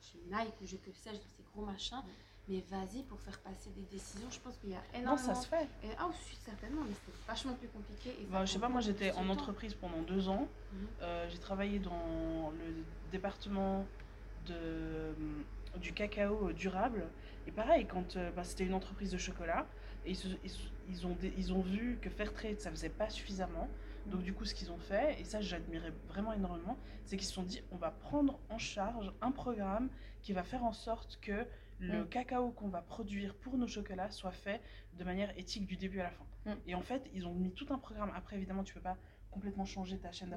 [0.00, 2.02] Chez Nike, je que sais, dans ces gros machins.
[2.48, 5.10] Mais vas-y, pour faire passer des décisions, je pense qu'il y a énormément.
[5.10, 5.68] Non, ça se fait.
[5.84, 8.16] Et, ah, oui, certainement, mais c'est vachement plus compliqué.
[8.18, 10.48] Et bah, je sais pas, moi j'étais en entreprise pendant deux ans.
[10.72, 10.88] Mhm.
[11.02, 13.84] Euh, j'ai travaillé dans le département
[14.46, 15.12] de,
[15.76, 17.08] du cacao durable.
[17.46, 19.66] Et pareil, quand euh, bah, c'était une entreprise de chocolat,
[20.04, 20.38] et ils,
[20.88, 23.68] ils, ont, ils ont vu que Fairtrade, ça faisait pas suffisamment.
[24.06, 27.34] Donc du coup, ce qu'ils ont fait, et ça j'admirais vraiment énormément, c'est qu'ils se
[27.34, 29.90] sont dit, on va prendre en charge un programme
[30.22, 31.46] qui va faire en sorte que
[31.78, 32.08] le mm.
[32.08, 34.60] cacao qu'on va produire pour nos chocolats soit fait
[34.94, 36.24] de manière éthique du début à la fin.
[36.46, 36.54] Mm.
[36.66, 38.10] Et en fait, ils ont mis tout un programme.
[38.14, 38.96] Après, évidemment, tu peux pas
[39.30, 40.34] complètement changer ta chaîne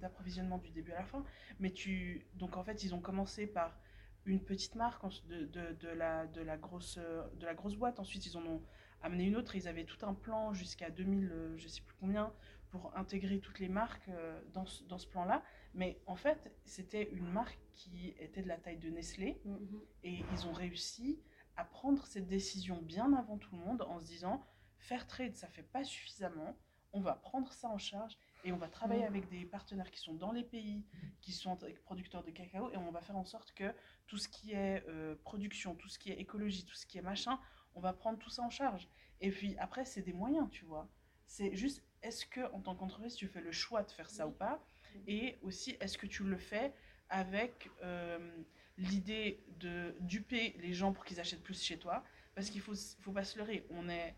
[0.00, 1.24] d'approvisionnement du début à la fin,
[1.60, 2.26] mais tu...
[2.34, 3.78] Donc en fait, ils ont commencé par
[4.26, 8.00] une petite marque de, de, de, la, de, la grosse, de la grosse boîte.
[8.00, 8.62] Ensuite, ils en ont
[9.02, 9.54] amené une autre.
[9.54, 12.32] Ils avaient tout un plan jusqu'à 2000, euh, je sais plus combien,
[12.70, 15.42] pour intégrer toutes les marques euh, dans ce, dans ce plan-là.
[15.74, 19.40] Mais en fait, c'était une marque qui était de la taille de Nestlé.
[19.46, 19.80] Mm-hmm.
[20.04, 21.20] Et ils ont réussi
[21.56, 24.42] à prendre cette décision bien avant tout le monde en se disant,
[24.78, 26.56] faire trade, ça fait pas suffisamment.
[26.92, 29.08] On va prendre ça en charge et on va travailler mm.
[29.08, 30.84] avec des partenaires qui sont dans les pays,
[31.20, 33.72] qui sont producteurs de cacao, et on va faire en sorte que
[34.06, 37.02] tout ce qui est euh, production, tout ce qui est écologie, tout ce qui est
[37.02, 37.38] machin,
[37.74, 38.88] on va prendre tout ça en charge.
[39.20, 40.88] Et puis après, c'est des moyens, tu vois.
[41.26, 44.32] C'est juste, est-ce que en tant qu'entreprise, tu fais le choix de faire ça ou
[44.32, 44.64] pas?
[45.08, 46.72] Et aussi, est-ce que tu le fais
[47.08, 48.44] avec euh,
[48.76, 52.04] l'idée de duper les gens pour qu'ils achètent plus chez toi?
[52.34, 53.66] Parce qu'il faut, faut pas se leurrer.
[53.70, 54.14] On est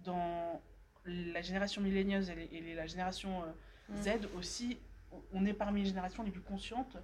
[0.00, 0.62] dans
[1.04, 3.42] la génération millénieuse et, la génération
[3.90, 4.02] euh.
[4.02, 4.78] Z aussi,
[5.32, 6.96] on est parmi les générations les plus conscientes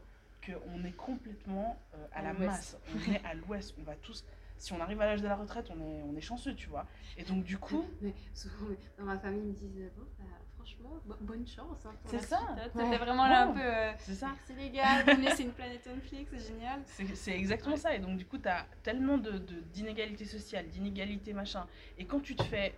[0.45, 2.77] qu'on est complètement euh, à, la masse.
[2.95, 3.75] On est à l'ouest.
[3.79, 4.25] On va tous.
[4.57, 6.87] Si on arrive à l'âge de la retraite, on est, on est chanceux, tu vois.
[7.17, 7.85] Et donc, du coup.
[8.01, 8.67] Mais souvent,
[8.99, 10.25] dans ma famille, ils me disent bon, bah,
[10.57, 11.85] franchement, bonne chance.
[11.87, 12.41] Hein, c'est ça.
[12.73, 13.61] C'était vraiment là un peu.
[13.61, 14.35] Euh, c'est ça.
[14.47, 16.81] C'est les gars, vous me laissez une planète Netflix, c'est génial.
[17.15, 17.95] C'est exactement ça.
[17.95, 21.67] Et donc, du coup, tu as tellement d'inégalités de, sociales, d'inégalités machin.
[21.99, 22.75] Et quand tu te fais.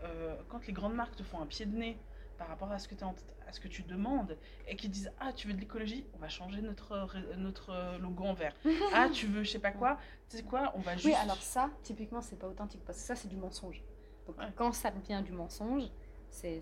[0.48, 1.98] quand les grandes marques te font un pied de nez
[2.38, 4.36] par rapport à ce que, es à ce que tu demandes
[4.66, 8.34] et qui disent Ah, tu veux de l'écologie On va changer notre, notre logo en
[8.34, 8.54] vert.
[8.94, 9.98] ah, tu veux je sais pas quoi
[10.28, 11.06] Tu sais quoi On va juste.
[11.06, 13.82] Oui, alors ça, typiquement, c'est pas authentique parce que ça, c'est du mensonge.
[14.26, 15.84] Donc, quand ça devient du mensonge,
[16.30, 16.60] c'est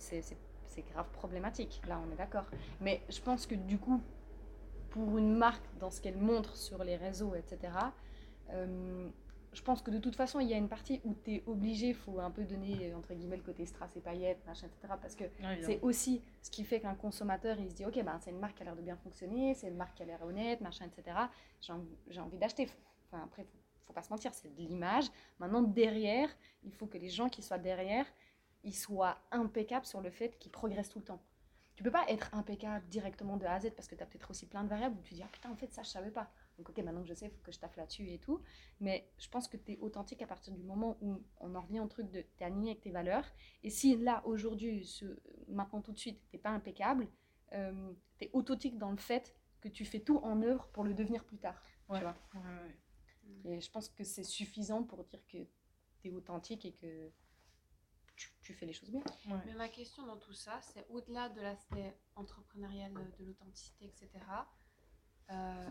[0.92, 1.80] grave problématique.
[1.88, 2.44] Là, on est d'accord.
[2.80, 4.00] Mais je pense que du coup,
[4.90, 7.72] pour une marque, dans ce qu'elle montre sur les réseaux, etc.,
[9.54, 11.88] je pense que de toute façon, il y a une partie où tu es obligé,
[11.88, 14.94] il faut un peu donner, entre guillemets, le côté strass et paillettes, machin, etc.
[15.00, 15.24] Parce que
[15.62, 18.56] c'est aussi ce qui fait qu'un consommateur, il se dit, ok, ben, c'est une marque
[18.56, 21.16] qui a l'air de bien fonctionner, c'est une marque qui a l'air honnête, machin, etc.
[21.60, 22.68] J'ai envie d'acheter.
[23.10, 25.06] Enfin, après, il faut, faut pas se mentir, c'est de l'image.
[25.38, 26.28] Maintenant, derrière,
[26.64, 28.06] il faut que les gens qui soient derrière
[28.64, 31.22] il soit impeccable sur le fait qu'il progresse tout le temps.
[31.76, 34.30] Tu peux pas être impeccable directement de A à Z parce que tu as peut-être
[34.30, 36.30] aussi plein de variables où tu dis ah putain en fait ça je savais pas.
[36.58, 38.42] Donc ok maintenant que je sais, il faut que je taffe là-dessus et tout.
[38.80, 41.80] Mais je pense que tu es authentique à partir du moment où on en revient
[41.80, 43.26] au truc de tu es aligné avec tes valeurs.
[43.62, 47.08] Et si là aujourd'hui, ce, maintenant tout de suite, t'es pas impeccable,
[47.52, 50.94] euh, tu es authentique dans le fait que tu fais tout en œuvre pour le
[50.94, 51.60] devenir plus tard.
[51.88, 51.98] Ouais.
[51.98, 52.40] Tu vois Ouais,
[53.44, 53.56] ouais.
[53.56, 55.38] et je pense que c'est suffisant pour dire que
[56.00, 57.10] tu es authentique et que
[58.16, 59.02] tu, tu fais les choses bien.
[59.26, 59.40] Ouais.
[59.46, 64.10] Mais ma question dans tout ça, c'est au-delà de l'aspect entrepreneurial, de, de l'authenticité, etc.
[65.30, 65.70] euh,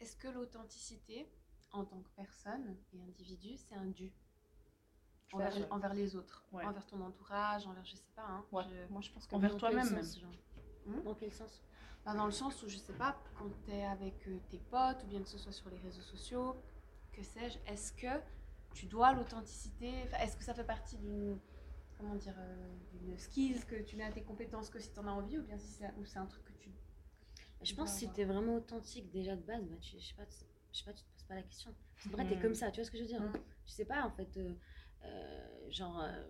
[0.00, 1.28] Est-ce que l'authenticité,
[1.72, 4.12] en tant que personne et individu, c'est un dû
[5.32, 6.64] envers, les autres, Ouais.
[6.64, 8.24] envers ton entourage, envers je sais pas.
[8.26, 10.06] Hein, Ouais, je- moi je pense que Envers toi-même même.
[10.86, 11.62] Hmm Dans quel sens?
[12.04, 15.02] Bah, dans le sens où je sais pas, quand tu es avec euh, tes potes
[15.04, 16.56] ou bien que ce soit sur les réseaux sociaux,
[17.12, 18.22] que sais-je, est-ce que
[18.72, 19.90] tu dois l'authenticité?
[20.20, 21.38] Est-ce que ça fait partie d'une
[21.98, 25.06] comment dire euh, d'une skills que tu mets à tes compétences que si tu en
[25.08, 25.66] as envie ou bien si
[26.06, 26.70] c'est un truc que tu
[27.62, 30.26] Je pense que si t'es vraiment authentique déjà de base, bah, tu, je sais pas,
[30.26, 31.74] tu- je sais pas, tu te poses pas la question.
[32.06, 32.42] En vrai, t'es Mm.
[32.42, 33.32] comme ça, tu vois ce que je veux dire Mm.
[33.64, 34.54] Tu sais pas, en fait, euh,
[35.04, 36.24] euh, genre, euh,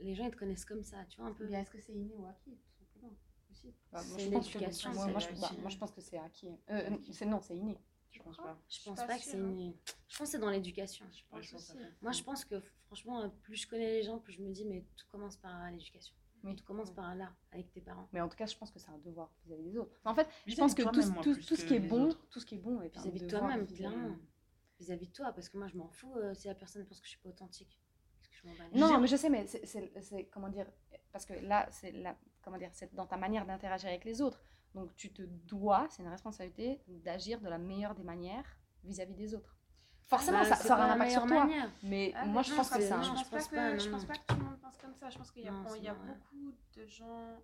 [0.00, 1.46] les gens ils te connaissent comme ça, tu vois un peu.
[1.46, 3.14] bien est-ce que c'est inné ou acquis tout simplement
[3.50, 5.40] aussi Bah, moi, C'est je pense que- l'éducation, moi, c'est moi, je, acquis.
[5.40, 6.48] bah, moi, je pense que c'est acquis.
[6.70, 7.78] Euh, c'est non, c'est inné.
[8.10, 8.58] Je pense pas.
[8.68, 9.48] Je pense pas pas, que c'est hein.
[9.48, 9.74] une...
[10.08, 11.06] Je pense que c'est dans l'éducation.
[11.12, 11.72] Je Ouais, pense je pense aussi.
[11.74, 14.42] que ça fait- Moi, je pense que franchement, plus je connais les gens, plus je
[14.42, 16.14] me dis, mais tout commence par l'éducation.
[16.44, 16.56] Oui.
[16.56, 16.94] Tout commence Ouais.
[16.94, 18.08] par là, avec tes parents.
[18.12, 19.92] Mais en tout cas, je pense que c'est un devoir vis-à-vis des autres.
[20.04, 22.26] Enfin, en fait, je Vis-à-vis pense de que tout, ce que qui est bon, autres.
[22.30, 24.16] tout ce qui est bon est Vis-à-vis de toi-même, vis-à-vis- clairement.
[24.78, 27.04] Vis-à-vis de toi, parce que moi, je m'en fous euh, si la personne pense que
[27.06, 27.78] je suis pas authentique.
[28.18, 30.48] Parce que je m'en bats les Non, mais je sais, mais c'est- c'est c'est- comment
[30.48, 30.66] dire
[31.12, 31.92] Parce que là, c'est
[32.42, 34.42] comment dire, c'est dans ta manière d'interagir avec les autres.
[34.74, 38.46] Donc, tu te dois, c'est une responsabilité d'agir de la meilleure des manières
[38.84, 39.56] vis-à-vis des autres.
[40.10, 41.44] Forcément, Bah, ça, ça aura la un impact sur toi.
[41.44, 41.70] manière.
[41.84, 43.02] Mais Ah, moi, mais je non, pense que c'est- c'est un.
[43.02, 44.60] je non, pense, je pas pense que, pas, je pense pas que tout le monde
[44.60, 45.08] pense comme ça.
[45.08, 47.40] Je pense qu'il y a, Non, on- il y a beaucoup de gens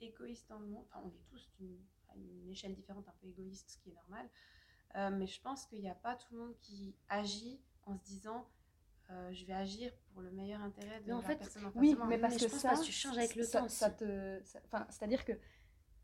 [0.00, 0.84] égoïstes dans le monde.
[0.88, 3.94] Enfin, on est tous d'une- à une échelle différente, un peu égoïste, ce qui est
[3.94, 4.28] normal.
[4.94, 8.02] Euh, mais je pense qu'il n'y a pas tout le monde qui agit en se
[8.04, 8.46] disant
[9.10, 11.70] euh, je vais agir pour le meilleur intérêt de Mais en la fait, personne en
[11.70, 13.60] face Oui, mais parce mais que je pense ça, que tu changes avec le ça,
[13.60, 15.32] temps ça te, ça- enfin, c'est-à-dire que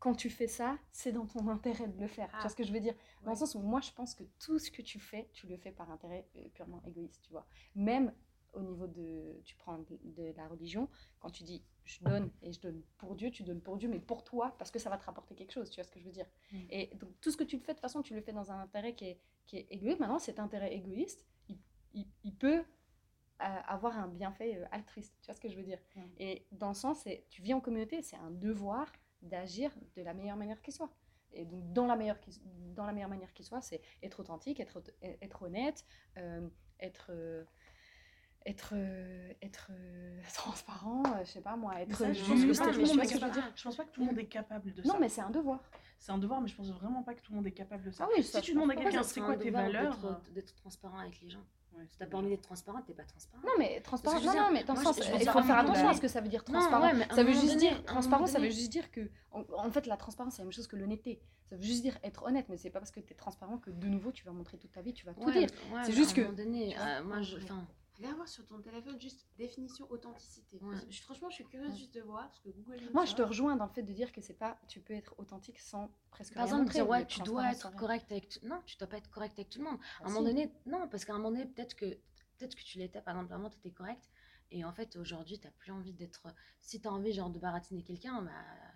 [0.03, 2.27] quand tu fais ça, c'est dans ton intérêt de le faire.
[2.29, 2.41] Tu Ah.
[2.41, 2.93] vois ce que je veux dire?
[3.21, 3.35] Dans Ouais.
[3.35, 5.71] le sens où moi, je pense que tout ce que tu fais, tu le fais
[5.71, 7.45] par intérêt euh, purement égoïste, tu vois.
[7.73, 8.13] Même
[8.51, 10.89] au niveau de, tu prends de, de la religion,
[11.21, 13.99] quand tu dis je donne et je donne pour Dieu, tu donnes pour Dieu, mais
[14.01, 16.05] pour toi, parce que ça va te rapporter quelque chose, tu vois ce que je
[16.05, 16.27] veux dire?
[16.51, 16.57] Mm.
[16.69, 18.51] Et donc tout ce que tu le fais, de toute façon, tu le fais dans
[18.51, 19.99] un intérêt qui est, qui est égoïste.
[20.01, 21.57] Maintenant, cet intérêt égoïste, il,
[21.93, 25.63] il- il peut euh, avoir un bienfait euh, altruiste, tu vois ce que je veux
[25.63, 25.79] dire?
[26.17, 28.91] Et dans le sens, tu vis en communauté, c'est un devoir
[29.23, 30.89] d'agir de la meilleure manière qui soit.
[31.31, 32.41] Et donc, dans la meilleure, qui-
[32.75, 35.83] dans la meilleure manière qui soit, c'est être authentique, être, être honnête,
[36.17, 36.47] euh,
[36.79, 37.43] être, euh,
[38.45, 42.29] être, euh, être euh, transparent, euh, je sais pas moi, être ça, je juste.
[42.29, 43.33] pense que pas que je veux capable.
[43.33, 44.99] dire Je pense pas que tout le monde est capable de Non, ça.
[44.99, 45.59] mais c'est un devoir.
[45.97, 47.91] C'est un devoir, mais je pense vraiment pas que tout le monde est capable de
[47.91, 48.03] ça.
[48.05, 49.97] Ah oui, si ça, tu demandes à quelqu'un c'est quoi tes valeurs
[50.33, 51.45] D'être transparent avec les gens.
[51.77, 53.41] Ouais, Si t'as pas envie d'être transparent, t'es pas transparent.
[53.43, 54.15] Non, mais transparent.
[54.15, 56.01] Parce que je Non, non, mais dans le sens, il faut faire attention à ce
[56.01, 56.91] que ça veut dire Non, transparent.
[56.93, 59.85] ouais, ça veut juste donné- dire transparent, ça veut juste dire que en, en fait
[59.87, 61.21] la transparence c'est la même chose que l'honnêteté.
[61.49, 63.69] Ça veut juste dire être honnête, mais c'est pas parce que tu es transparent que
[63.69, 65.49] de nouveau tu vas montrer toute ta vie, tu vas tout Ouais, dire.
[65.73, 67.43] ouais, C'est juste à que- un moment donné, tu vois, euh, moi, je, ouais.
[67.43, 67.67] enfin,
[67.97, 70.57] Regarde voir sur ton téléphone juste définition authenticité.
[70.61, 70.71] Ouais.
[70.71, 71.77] Parce que je- franchement, je suis curieuse Ouais.
[71.77, 74.11] juste de voir ce que Google Moi je te rejoins dans le fait de dire
[74.11, 77.21] que c'est pas tu peux être authentique sans presque par rien exemple, dire ouais, tu
[77.21, 78.29] dois être correct avec.
[78.29, 79.77] tout- Non, tu dois pas être correct avec tout le monde.
[79.99, 80.33] Ah, À un moment si.
[80.33, 83.33] donné, non, parce qu'à un moment donné, peut-être que peut-être que tu l'étais, par exemple,
[83.33, 84.09] avant, tu étais correct.
[84.51, 86.27] Et en fait, aujourd'hui, tu plus envie d'être.
[86.59, 88.31] Si tu as envie, genre, de baratiner quelqu'un, bah,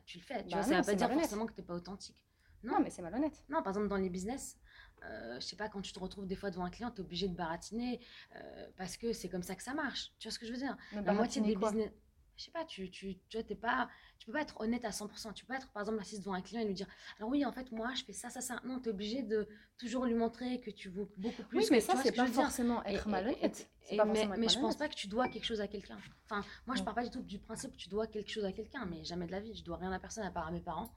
[0.05, 0.43] tu le fais.
[0.43, 1.26] Tu Bah vois, ça va c'est pas dire malhonnête.
[1.30, 2.24] forcément que tu pas authentique.
[2.63, 3.43] Non, mais c'est malhonnête.
[3.49, 4.57] Non, par exemple, dans les business,
[5.04, 7.02] euh, je sais pas, quand tu te retrouves des fois devant un client, tu es
[7.02, 8.00] obligé de baratiner
[8.36, 10.12] euh, parce que c'est comme ça que ça marche.
[10.20, 10.78] Tu vois ce que je veux dire?
[10.93, 11.91] La moitié des business.
[12.38, 13.89] Je sais pas, tu, tu, tu vois, pas,
[14.20, 15.34] tu peux pas être honnête à 100%.
[15.34, 16.88] Tu peux pas être, par exemple, assis devant un client et lui dire
[17.18, 18.62] Alors, oui, en fait, moi, je fais ça, ça, ça.
[18.64, 19.48] Non, tu es obligé de
[19.80, 21.58] toujours lui montrer que tu vaux beaucoup plus.
[21.58, 23.68] Oui, mais ça c'est ce pas forcément être malhonnête.
[23.89, 24.78] mais, être mais je pense malhonnête.
[24.78, 25.98] pas que tu dois quelque chose à quelqu'un.
[26.26, 28.52] Enfin, moi, je pars pas du tout du principe que tu dois quelque chose à
[28.52, 29.56] quelqu'un, mais jamais de la vie.
[29.56, 30.93] Je dois rien à personne à part à mes parents.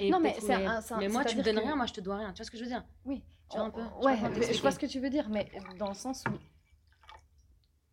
[0.00, 2.00] Et Non, mais c'est un- mais moi, tu me donnes que- rien, moi, je te
[2.00, 2.32] dois rien.
[2.32, 2.84] Tu vois ce que je veux dire?
[3.04, 5.50] Oui, Tu vois un peu ouais, mais je vois ce que tu veux dire, mais
[5.78, 6.36] dans le sens où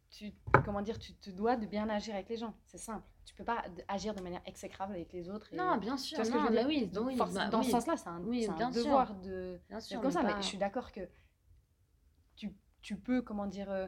[0.10, 0.34] tu,
[0.66, 2.54] comment dire, tu te dois de bien agir avec les gens.
[2.68, 3.06] C'est simple.
[3.26, 5.54] Tu peux pas agir de manière exécrable avec les autres.
[5.54, 5.58] Et...
[5.58, 6.18] Non, bien sûr.
[6.18, 7.66] vois ce que non, je veux mais dire oui, Donc, oui, force- bah dans oui,
[7.66, 8.84] ce sens-là, c'est un, Oui, c'est un bien sûr.
[8.84, 10.22] devoir de Bien sûr, comme ça.
[10.22, 11.08] pas- Mais je suis d'accord que
[12.36, 13.88] tu, tu peux, comment dire, euh,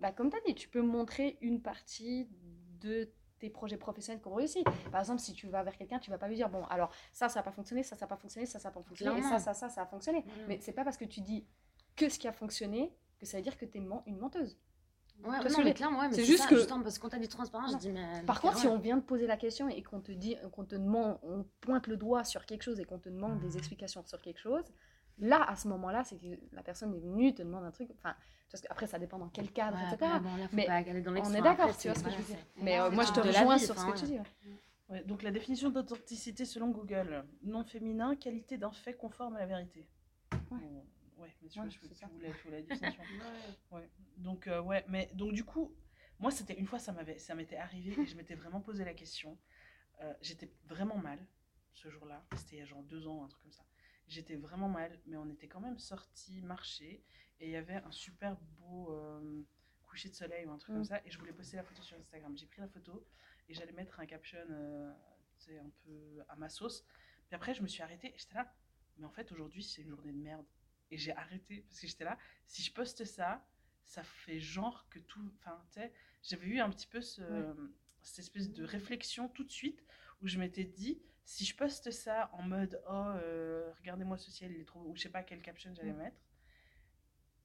[0.00, 2.28] bah, comme tu as dit, tu peux montrer une partie
[2.80, 3.08] de
[3.40, 4.62] tes projets professionnels qui ont réussi.
[4.92, 7.28] Par exemple, si tu vas vers quelqu'un, tu vas pas lui dire, bon, alors ça,
[7.28, 9.22] ça n'a pas fonctionné, ça, ça n'a pas fonctionné, ça, ça n'a pas fonctionné, et
[9.22, 10.22] ça, ça, ça, ça a fonctionné.
[10.26, 10.42] Voilà.
[10.46, 11.44] Mais c'est pas parce que tu dis
[11.96, 14.56] que ce qui a fonctionné que ça veut dire que tu es une menteuse.
[15.22, 17.18] Ouais, ce non, mais clairement, ouais, mais C'est juste ça, que- justement, parce quand t'as
[17.18, 17.78] dit transparence, Non.
[17.78, 18.22] je dis, mais.
[18.26, 20.76] Par contre, si on vient te poser la question et qu'on te dit, qu'on te
[20.76, 24.20] demande, on pointe le doigt sur quelque chose et qu'on te demande des explications sur
[24.22, 24.64] quelque chose,
[25.20, 27.88] là, à ce moment-là, c'est que la personne est venue te demande un truc.
[27.98, 28.14] Enfin,
[28.50, 30.12] parce que après, ça dépend dans quel cadre, Ouais, etc.
[30.20, 30.66] bon, là, Mais
[31.02, 32.38] dans on est d'accord, tu vois ce que je veux dire.
[32.56, 34.12] Mais euh, moi, je te rejoins vie, sur ce que tu dis.
[34.14, 34.18] ouais.
[34.18, 34.54] ouais.
[34.88, 39.46] Ouais, donc la définition d'authenticité selon Google, non féminin, qualité d'un fait conforme à la
[39.46, 39.86] vérité.
[40.32, 40.38] Ouais.
[40.50, 40.84] Bon,
[41.18, 42.08] ouais, mais je, Ouais, je- c'est tu ça.
[42.08, 43.02] voulais, tu voulais la définition.
[43.70, 43.78] Ouais.
[43.78, 43.90] Ouais.
[44.16, 45.72] Donc euh, ouais, mais donc du coup,
[46.18, 48.92] moi c'était une fois ça m'avait ça m'était arrivé et je m'étais vraiment posé la
[48.94, 49.38] question.
[50.02, 51.20] Euh, j'étais vraiment mal
[51.72, 52.24] ce jour-là.
[52.34, 53.62] C'était il y a genre deux ans, un truc comme ça.
[54.10, 57.02] J'étais vraiment mal, mais on était quand même sortis marcher
[57.38, 59.42] et il y avait un super beau euh,
[59.84, 60.78] coucher de soleil ou un truc Mm.
[60.78, 62.36] comme ça et je voulais poster la photo sur Instagram.
[62.36, 63.06] J'ai pris la photo
[63.48, 64.92] et j'allais mettre un caption, euh,
[65.50, 66.84] un peu à ma sauce.
[67.28, 68.52] Puis après je me suis arrêtée et j'étais là.
[68.98, 70.46] Mais en fait aujourd'hui c'est une journée de merde
[70.90, 72.18] et j'ai arrêté parce que j'étais là.
[72.46, 73.46] Si je poste ça,
[73.84, 75.32] ça fait genre que tout.
[75.38, 75.92] Enfin, tu sais,
[76.22, 77.22] j'avais eu un petit peu ce,
[78.02, 79.84] cette espèce de réflexion tout de suite
[80.20, 81.00] où je m'étais dit,
[81.30, 84.80] si je poste ça en mode oh, euh, regardez-moi ce ciel, il est trop.
[84.80, 85.98] ou je sais pas quel caption j'allais Mm.
[85.98, 86.16] mettre,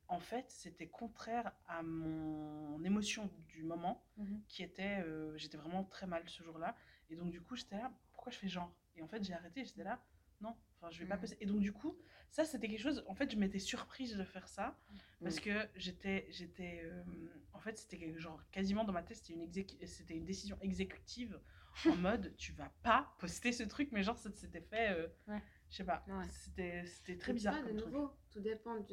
[0.08, 4.42] en fait, c'était contraire à mon émotion du moment Mhm.
[4.48, 5.02] qui était.
[5.06, 6.76] euh, j'étais vraiment très mal ce jour-là.
[7.10, 8.72] Et donc, du coup, j'étais là, pourquoi je fais genre?
[8.96, 10.04] Et en fait, j'ai arrêté, j'étais là,
[10.42, 11.22] non, enfin, je vais pas Mhm.
[11.22, 11.38] poster.
[11.42, 11.96] Et donc, du coup,
[12.32, 13.04] ça, c'était quelque chose.
[13.08, 14.80] En fait, je m'étais surprise de faire ça
[15.24, 15.42] parce Mhm.
[15.42, 16.26] que j'étais.
[16.32, 17.04] j'étais euh,
[17.54, 19.52] en fait, c'était genre quasiment dans ma tête, c'était une,
[19.88, 21.40] c'était une décision exécutive
[21.90, 24.92] en mode tu vas pas poster ce truc, mais genre, ça s'était fait.
[24.92, 25.42] euh, Ouais.
[25.70, 26.28] Je sais pas, Ouais.
[26.30, 27.62] c'était c'était très bizarre.
[27.64, 27.92] de truc.
[27.94, 28.84] nouveau, tout dépend de-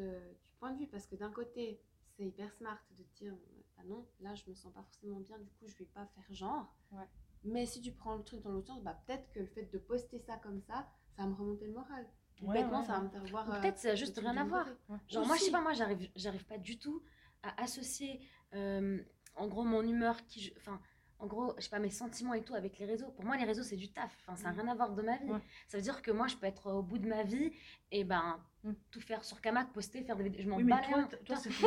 [0.46, 0.86] du point de vue.
[0.88, 1.80] Parce que d'un côté,
[2.16, 3.34] c'est hyper smart de te dire
[3.78, 6.24] ah non, là je me sens pas forcément bien, du coup je vais pas faire
[6.30, 6.74] genre.
[6.92, 7.04] Ouais.
[7.44, 9.78] Mais si tu prends le truc dans l'autre sens, bah, peut-être que le fait de
[9.78, 12.06] poster ça comme ça, ça va me remonter le moral.
[12.40, 13.50] Ouais, Bêtement, ouais, ça va me faire voir.
[13.52, 14.66] Euh, peut-être ça a juste rien à voir.
[15.08, 17.02] Genre, moi, je sais pas, moi, j'arrive, j'arrive pas du tout
[17.42, 18.20] à associer,
[18.54, 19.00] euh,
[19.34, 20.80] en gros, mon humeur, qui, je- enfin,
[21.22, 23.06] en gros, je sais pas, mes sentiments et tout avec les réseaux.
[23.12, 24.10] Pour moi, les réseaux, c'est du taf.
[24.26, 24.60] Enfin, ça n'a Mm.
[24.60, 25.30] rien à voir de ma vie.
[25.30, 25.38] Ouais.
[25.68, 27.52] Ça veut dire que moi, je peux être au bout de ma vie
[27.92, 28.72] et ben, Mm.
[28.90, 30.42] tout faire sur Kamak, poster, faire des vidéos.
[30.42, 31.62] Je m'en Oui, bats toi, toi, c'est ce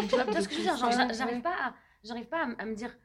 [0.47, 0.77] que je veux dire
[1.13, 2.95] j'arrive pas, à, j'arrive pas à, me dire.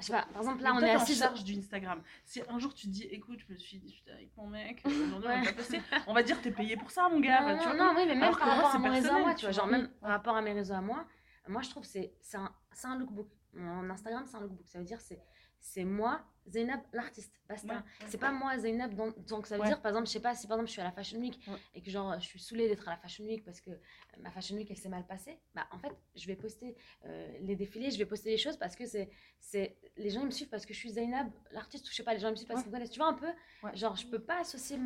[0.00, 1.14] Je sais pas, par exemple, là, on est assis.
[1.14, 2.02] charge du Instagram.
[2.24, 5.28] Si un jour tu te dis, écoute, je me suis disputée avec mon mec, aujourd'hui
[5.32, 7.40] on va passer, on va dire t'es payé pour ça, mon gars.
[7.42, 9.18] Non, bah, tu non, vois, non, oui, mais même par rapport à mon réseau à
[9.20, 11.06] moi, tu vois, genre même par rapport à mes réseaux à moi,
[11.46, 13.28] moi je trouve que c'est c'est un, c'est un lookbook.
[13.52, 14.66] Mon Instagram, c'est un lookbook.
[14.66, 15.22] Ça veut dire c'est
[15.60, 17.32] c'est moi, Zainab, l'artiste.
[17.48, 17.66] Basta.
[17.68, 17.82] Ouais, ouais.
[18.08, 18.94] C'est pas moi, Zainab.
[18.94, 19.68] dans- Donc ça veut Ouais.
[19.68, 21.40] dire, par exemple, je sais pas, si par exemple je suis à la Fashion Week
[21.48, 21.56] Ouais.
[21.74, 23.76] et que genre je suis saoulée d'être à la Fashion Week parce que euh,
[24.20, 26.76] ma Fashion Week elle s'est mal passée, bah en fait je vais poster
[27.06, 29.08] euh, les défilés, je vais poster les choses parce que c'est
[29.40, 31.86] c'est les gens ils me suivent parce que je suis Zainab, l'artiste.
[31.86, 32.64] ou Je sais pas, les gens ils me suivent parce Ouais.
[32.64, 32.90] qu'ils me connaissent.
[32.90, 33.32] Tu vois un peu,
[33.62, 33.74] Ouais.
[33.76, 34.78] genre je peux pas associer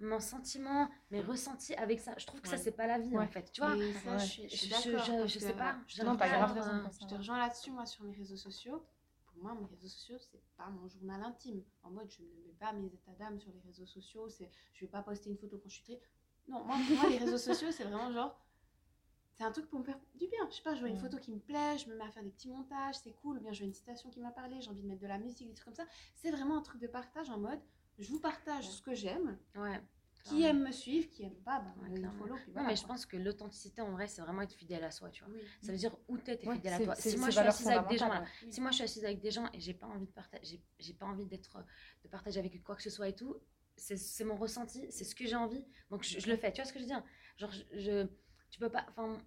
[0.00, 2.14] mon sentiment, mes ressentis avec ça.
[2.18, 3.52] Je trouve que ça c'est pas la vie en fait.
[3.52, 3.76] Tu vois.
[3.76, 4.18] Mais ça, Ouais.
[4.18, 6.92] je suis, je Je- je- sais pas, euh, Je te j'arrive Non, pas grave pour
[7.00, 8.84] Je te rejoins là-dessus, moi, sur mes réseaux sociaux.
[9.34, 11.62] Pour moi, mes réseaux sociaux, c'est pas mon journal intime.
[11.82, 14.28] En mode, je ne mets pas mes états d'âme sur les réseaux sociaux.
[14.28, 16.08] C'est, je vais pas poster une photo quand je suis triste.
[16.46, 18.40] Non, moi, pour moi, les réseaux sociaux, c'est vraiment genre.
[19.32, 20.48] C'est un truc pour me faire du bien.
[20.48, 22.22] Je sais pas, je vois une photo qui me plaît, je me mets à faire
[22.22, 23.38] des petits montages, c'est cool.
[23.38, 25.18] Ou bien je vois une citation qui m'a parlé, j'ai envie de mettre de la
[25.18, 25.90] musique, des trucs comme ça.
[26.14, 27.60] C'est vraiment un truc de partage en mode,
[27.98, 29.36] je vous partage ce que j'aime.
[29.56, 29.82] Ouais.
[30.24, 32.18] Qui aime me suivre, qui aime pas, bah, Ouais, me clairement.
[32.18, 32.34] follow.
[32.36, 32.88] Puis Non, voilà, mais je quoi.
[32.94, 35.32] pense que l'authenticité en vrai, c'est vraiment être fidèle à soi, tu vois.
[35.34, 35.40] Oui.
[35.60, 36.94] Ça veut dire où t'es, t'es Ouais, fidèle à toi.
[36.94, 38.10] Si moi je suis assise avec des gens,
[38.50, 40.62] si moi je suis assise avec des gens et j'ai pas envie de partager, j'ai-
[40.78, 41.62] j'ai pas envie d'être,
[42.04, 43.36] de partager avec eux quoi que ce soit et tout,
[43.76, 46.50] c'est c'est mon ressenti, c'est ce que j'ai envie, donc je, je le fais.
[46.52, 47.02] Tu vois ce que je veux dire?
[47.36, 48.06] Genre, je, je-
[48.50, 49.18] tu peux pas, enfin.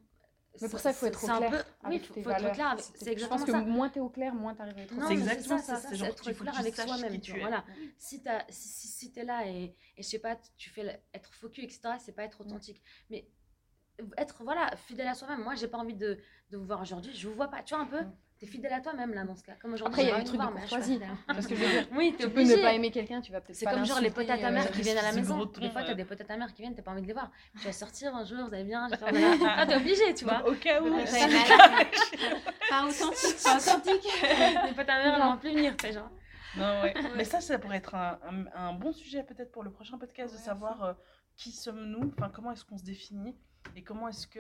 [0.62, 1.50] Mais pour ça, il faut être au un clair.
[1.52, 2.84] peu- Oui, avec il faut, tes faut être clair avec.
[2.84, 3.62] C'est- exactement Je pense ça.
[3.62, 5.20] que moins t'es au clair, moins t'arrives à être au Non, C'est clair.
[5.20, 7.14] exactement ça, c'est genre, être il faut que clair avec soi-même.
[7.14, 7.40] es.
[7.40, 7.66] Voilà.
[7.98, 11.34] Si, t'as- si, si, si t'es là et, et je sais pas, tu fais être
[11.34, 12.82] focus, etc., c'est pas être authentique.
[13.10, 13.28] Mais
[14.18, 15.42] être, voilà, fidèle à soi-même.
[15.44, 16.20] Moi, j'ai pas envie de,
[16.52, 17.64] de vous voir aujourd'hui, je vous vois pas.
[17.64, 18.04] Tu vois un peu.
[18.40, 19.54] T'es fidèle à toi-même là dans ce cas.
[19.62, 20.94] Comme aujourd'hui, Après, il y a envie truc de voir, là, courtoisie.
[20.94, 21.10] fidèle.
[21.26, 23.56] Parce que je veux dire, Oui, tu peux ne pas aimer quelqu'un, tu vas peut-être
[23.58, 25.46] C'est comme genre les potes à ta mère euh, qui viennent à la maison.
[25.46, 27.14] Des fois, t'as des potes à ta mère qui viennent, t'as pas envie de les
[27.14, 27.32] voir.
[27.60, 28.88] Tu vas sortir un jour, vous allez bien.
[29.60, 30.48] Ah, t'es obligé, tu vois.
[30.48, 30.86] Au cas où.
[32.70, 34.12] Pas authentique, pas authentique.
[34.68, 36.10] Les potes à ta mère, elles vont plus venir, tu sais, genre.
[36.58, 36.94] Non, ouais.
[37.16, 40.34] Mais ça, ça pourrait être un, un- un bon sujet peut-être pour le prochain podcast
[40.34, 40.94] de Ouais, savoir euh,
[41.36, 43.36] qui sommes-nous, enfin comment est-ce qu'on se définit
[43.76, 44.40] et comment est-ce que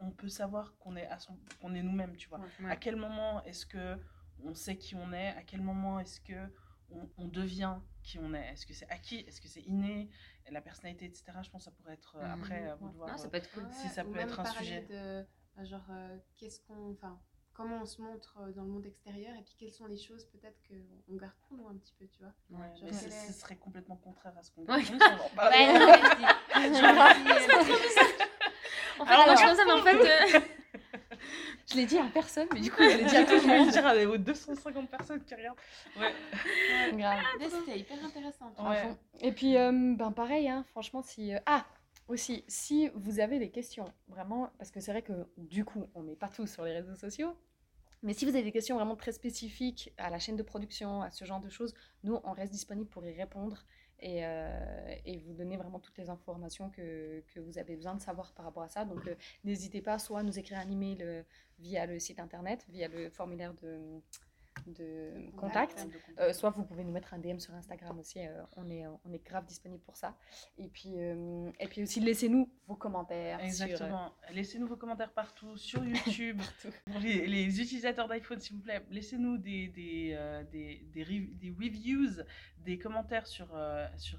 [0.00, 2.40] on peut savoir qu'on est à son, qu'on est nous-mêmes, tu vois.
[2.60, 2.70] Ouais.
[2.70, 3.96] À quel moment est-ce que
[4.44, 5.28] on sait qui on est?
[5.30, 6.34] À quel moment est-ce que
[6.90, 8.52] on, on devient qui on est?
[8.52, 9.20] Est-ce que c'est acquis?
[9.26, 10.08] Est-ce que c'est inné?
[10.50, 11.24] La personnalité, etc.
[11.42, 12.40] Je pense que ça pourrait être euh, Mhm.
[12.42, 13.10] après à vous de voir.
[13.10, 13.66] Non, ça euh, peut être cool.
[13.70, 14.82] Si ça peut même être un sujet.
[14.88, 15.26] de
[15.56, 17.20] bah, genre euh, qu'est-ce qu'on enfin
[17.52, 20.24] comment on se montre euh, dans le monde extérieur et puis quelles sont les choses
[20.26, 23.06] peut-être qu'on garde pour nous un petit peu tu vois Ouais, Genre, mais quel ce,
[23.08, 24.76] est- ce serait complètement contraire à ce qu'on Ouais.
[24.76, 25.92] Ouais, non,
[26.54, 26.58] mais
[29.00, 29.94] On fait Alors, ça, mais en fait.
[30.36, 30.40] euh,
[31.70, 33.46] Je l'ai dit à personne, mais du coup, je l'ai dit à tout le Je
[33.46, 33.70] vais monde.
[33.70, 35.58] dire à aux 250 personnes qui regardent.
[35.98, 36.12] Ouais.
[36.96, 37.18] Grave.
[37.38, 38.52] Mais C'était hyper intéressant.
[38.58, 38.94] Ouais.
[39.20, 41.34] Et puis, euh, ben pareil, hein, franchement, si...
[41.34, 41.64] euh, Ah
[42.08, 46.00] aussi, si vous avez des questions, vraiment, parce que c'est vrai que du coup, on
[46.02, 47.36] met pas tout sur les réseaux sociaux,
[48.02, 51.10] mais si vous avez des questions vraiment très spécifiques à la chaîne de production, à
[51.10, 51.74] ce genre de choses,
[52.04, 53.62] nous, on reste disponible pour y répondre
[54.00, 58.00] et, euh, et vous donner vraiment toutes les informations que, que vous avez besoin de
[58.00, 58.84] savoir par rapport à ça.
[58.84, 61.22] Donc, euh, n'hésitez pas soit à nous écrire un email euh,
[61.58, 64.00] via le site internet, via le formulaire de,
[64.66, 65.86] de contact.
[66.18, 69.12] Euh, soit vous pouvez nous mettre un DM sur Instagram aussi, euh, on, est, on
[69.12, 70.16] est grave disponible pour ça.
[70.58, 73.40] Et puis, euh, et puis aussi, laissez-nous vos commentaires.
[73.42, 74.12] Exactement.
[74.32, 76.38] Laissez-nous vos commentaires partout, sur YouTube.
[76.38, 76.76] partout.
[76.86, 81.50] Pour les, les utilisateurs d'iPhone, s'il vous plaît, laissez-nous des, des, des, des, rev- des
[81.50, 82.22] reviews,
[82.58, 83.48] des commentaires sur,
[83.96, 84.18] sur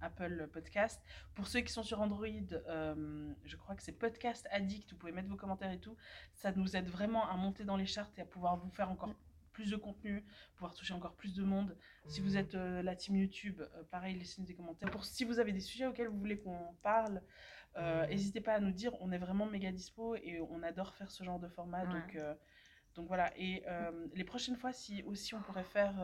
[0.00, 1.00] Apple Podcast.
[1.34, 5.28] Pour ceux qui sont sur Android, je crois que c'est Podcast Addict, vous pouvez mettre
[5.28, 5.96] vos commentaires et tout.
[6.34, 9.14] Ça nous aide vraiment à monter dans les charts et à pouvoir vous faire encore
[9.60, 11.76] plus de contenu, pouvoir toucher encore plus de monde.
[12.06, 14.90] Si vous êtes euh, la team YouTube, euh, pareil, laissez-nous des commentaires.
[14.90, 17.20] Pour, si vous avez des sujets auxquels vous voulez qu'on parle,
[17.76, 18.92] euh, n'hésitez pas à nous dire.
[19.00, 21.84] On est vraiment méga dispo et on adore faire ce genre de format.
[21.84, 21.92] Ouais.
[21.92, 22.18] Donc,
[22.94, 23.30] donc voilà.
[23.36, 23.62] Et
[24.14, 25.94] les prochaines fois, si aussi on pourrait faire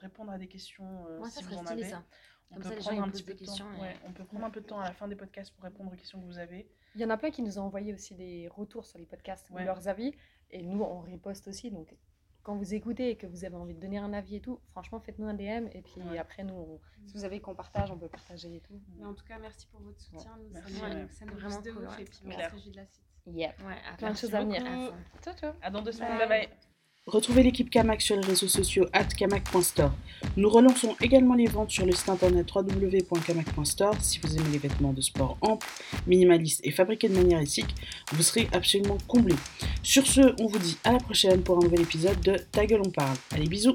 [0.00, 1.84] répondre à des questions, si vous en avez.
[1.84, 2.02] ça.
[2.50, 3.44] On Comme peut ça, prendre un petit peu de temps.
[3.46, 5.54] questions et- ouais, on peut prendre un peu de temps à la fin des podcasts
[5.54, 6.68] pour répondre aux questions que vous avez.
[6.94, 9.48] Il y en a plein qui nous ont envoyé aussi des retours sur les podcasts
[9.50, 10.12] ou leurs avis.
[10.50, 11.70] Et nous, on riposte aussi.
[11.70, 11.96] Donc,
[12.42, 14.98] quand vous écoutez et que vous avez envie de donner un avis et tout, franchement,
[15.00, 15.68] faites-nous un DM.
[15.72, 16.18] Et puis Ouais.
[16.18, 18.80] après, nous, on- si vous avez qu'on partage, on peut partager et tout.
[18.96, 20.36] Mais en tout cas, merci pour votre soutien.
[20.38, 21.98] Nous, Merci, ça, nous, ça nous Vraiment de cool, ouf.
[22.00, 23.04] Et puis, on se réjouit de la suite.
[23.26, 23.54] Yeah.
[23.64, 24.62] Ouais, à Plein de choses à venir.
[25.22, 25.52] Ciao, ciao.
[25.62, 26.18] À dans deux semaines.
[26.18, 26.28] Bye.
[26.28, 26.58] Bye bye.
[27.08, 29.90] Retrouvez l'équipe Kamak sur les réseaux sociaux at kamak.store.
[30.36, 33.96] Nous relançons également les ventes sur le site internet www.kamak.store.
[34.00, 35.66] Si vous aimez les vêtements de sport amples,
[36.06, 37.74] minimalistes et fabriqués de manière éthique,
[38.12, 39.34] vous serez absolument comblés.
[39.82, 42.82] Sur ce, on vous dit à la prochaine pour un nouvel épisode de Ta gueule
[42.86, 43.16] on parle.
[43.32, 43.74] Allez bisous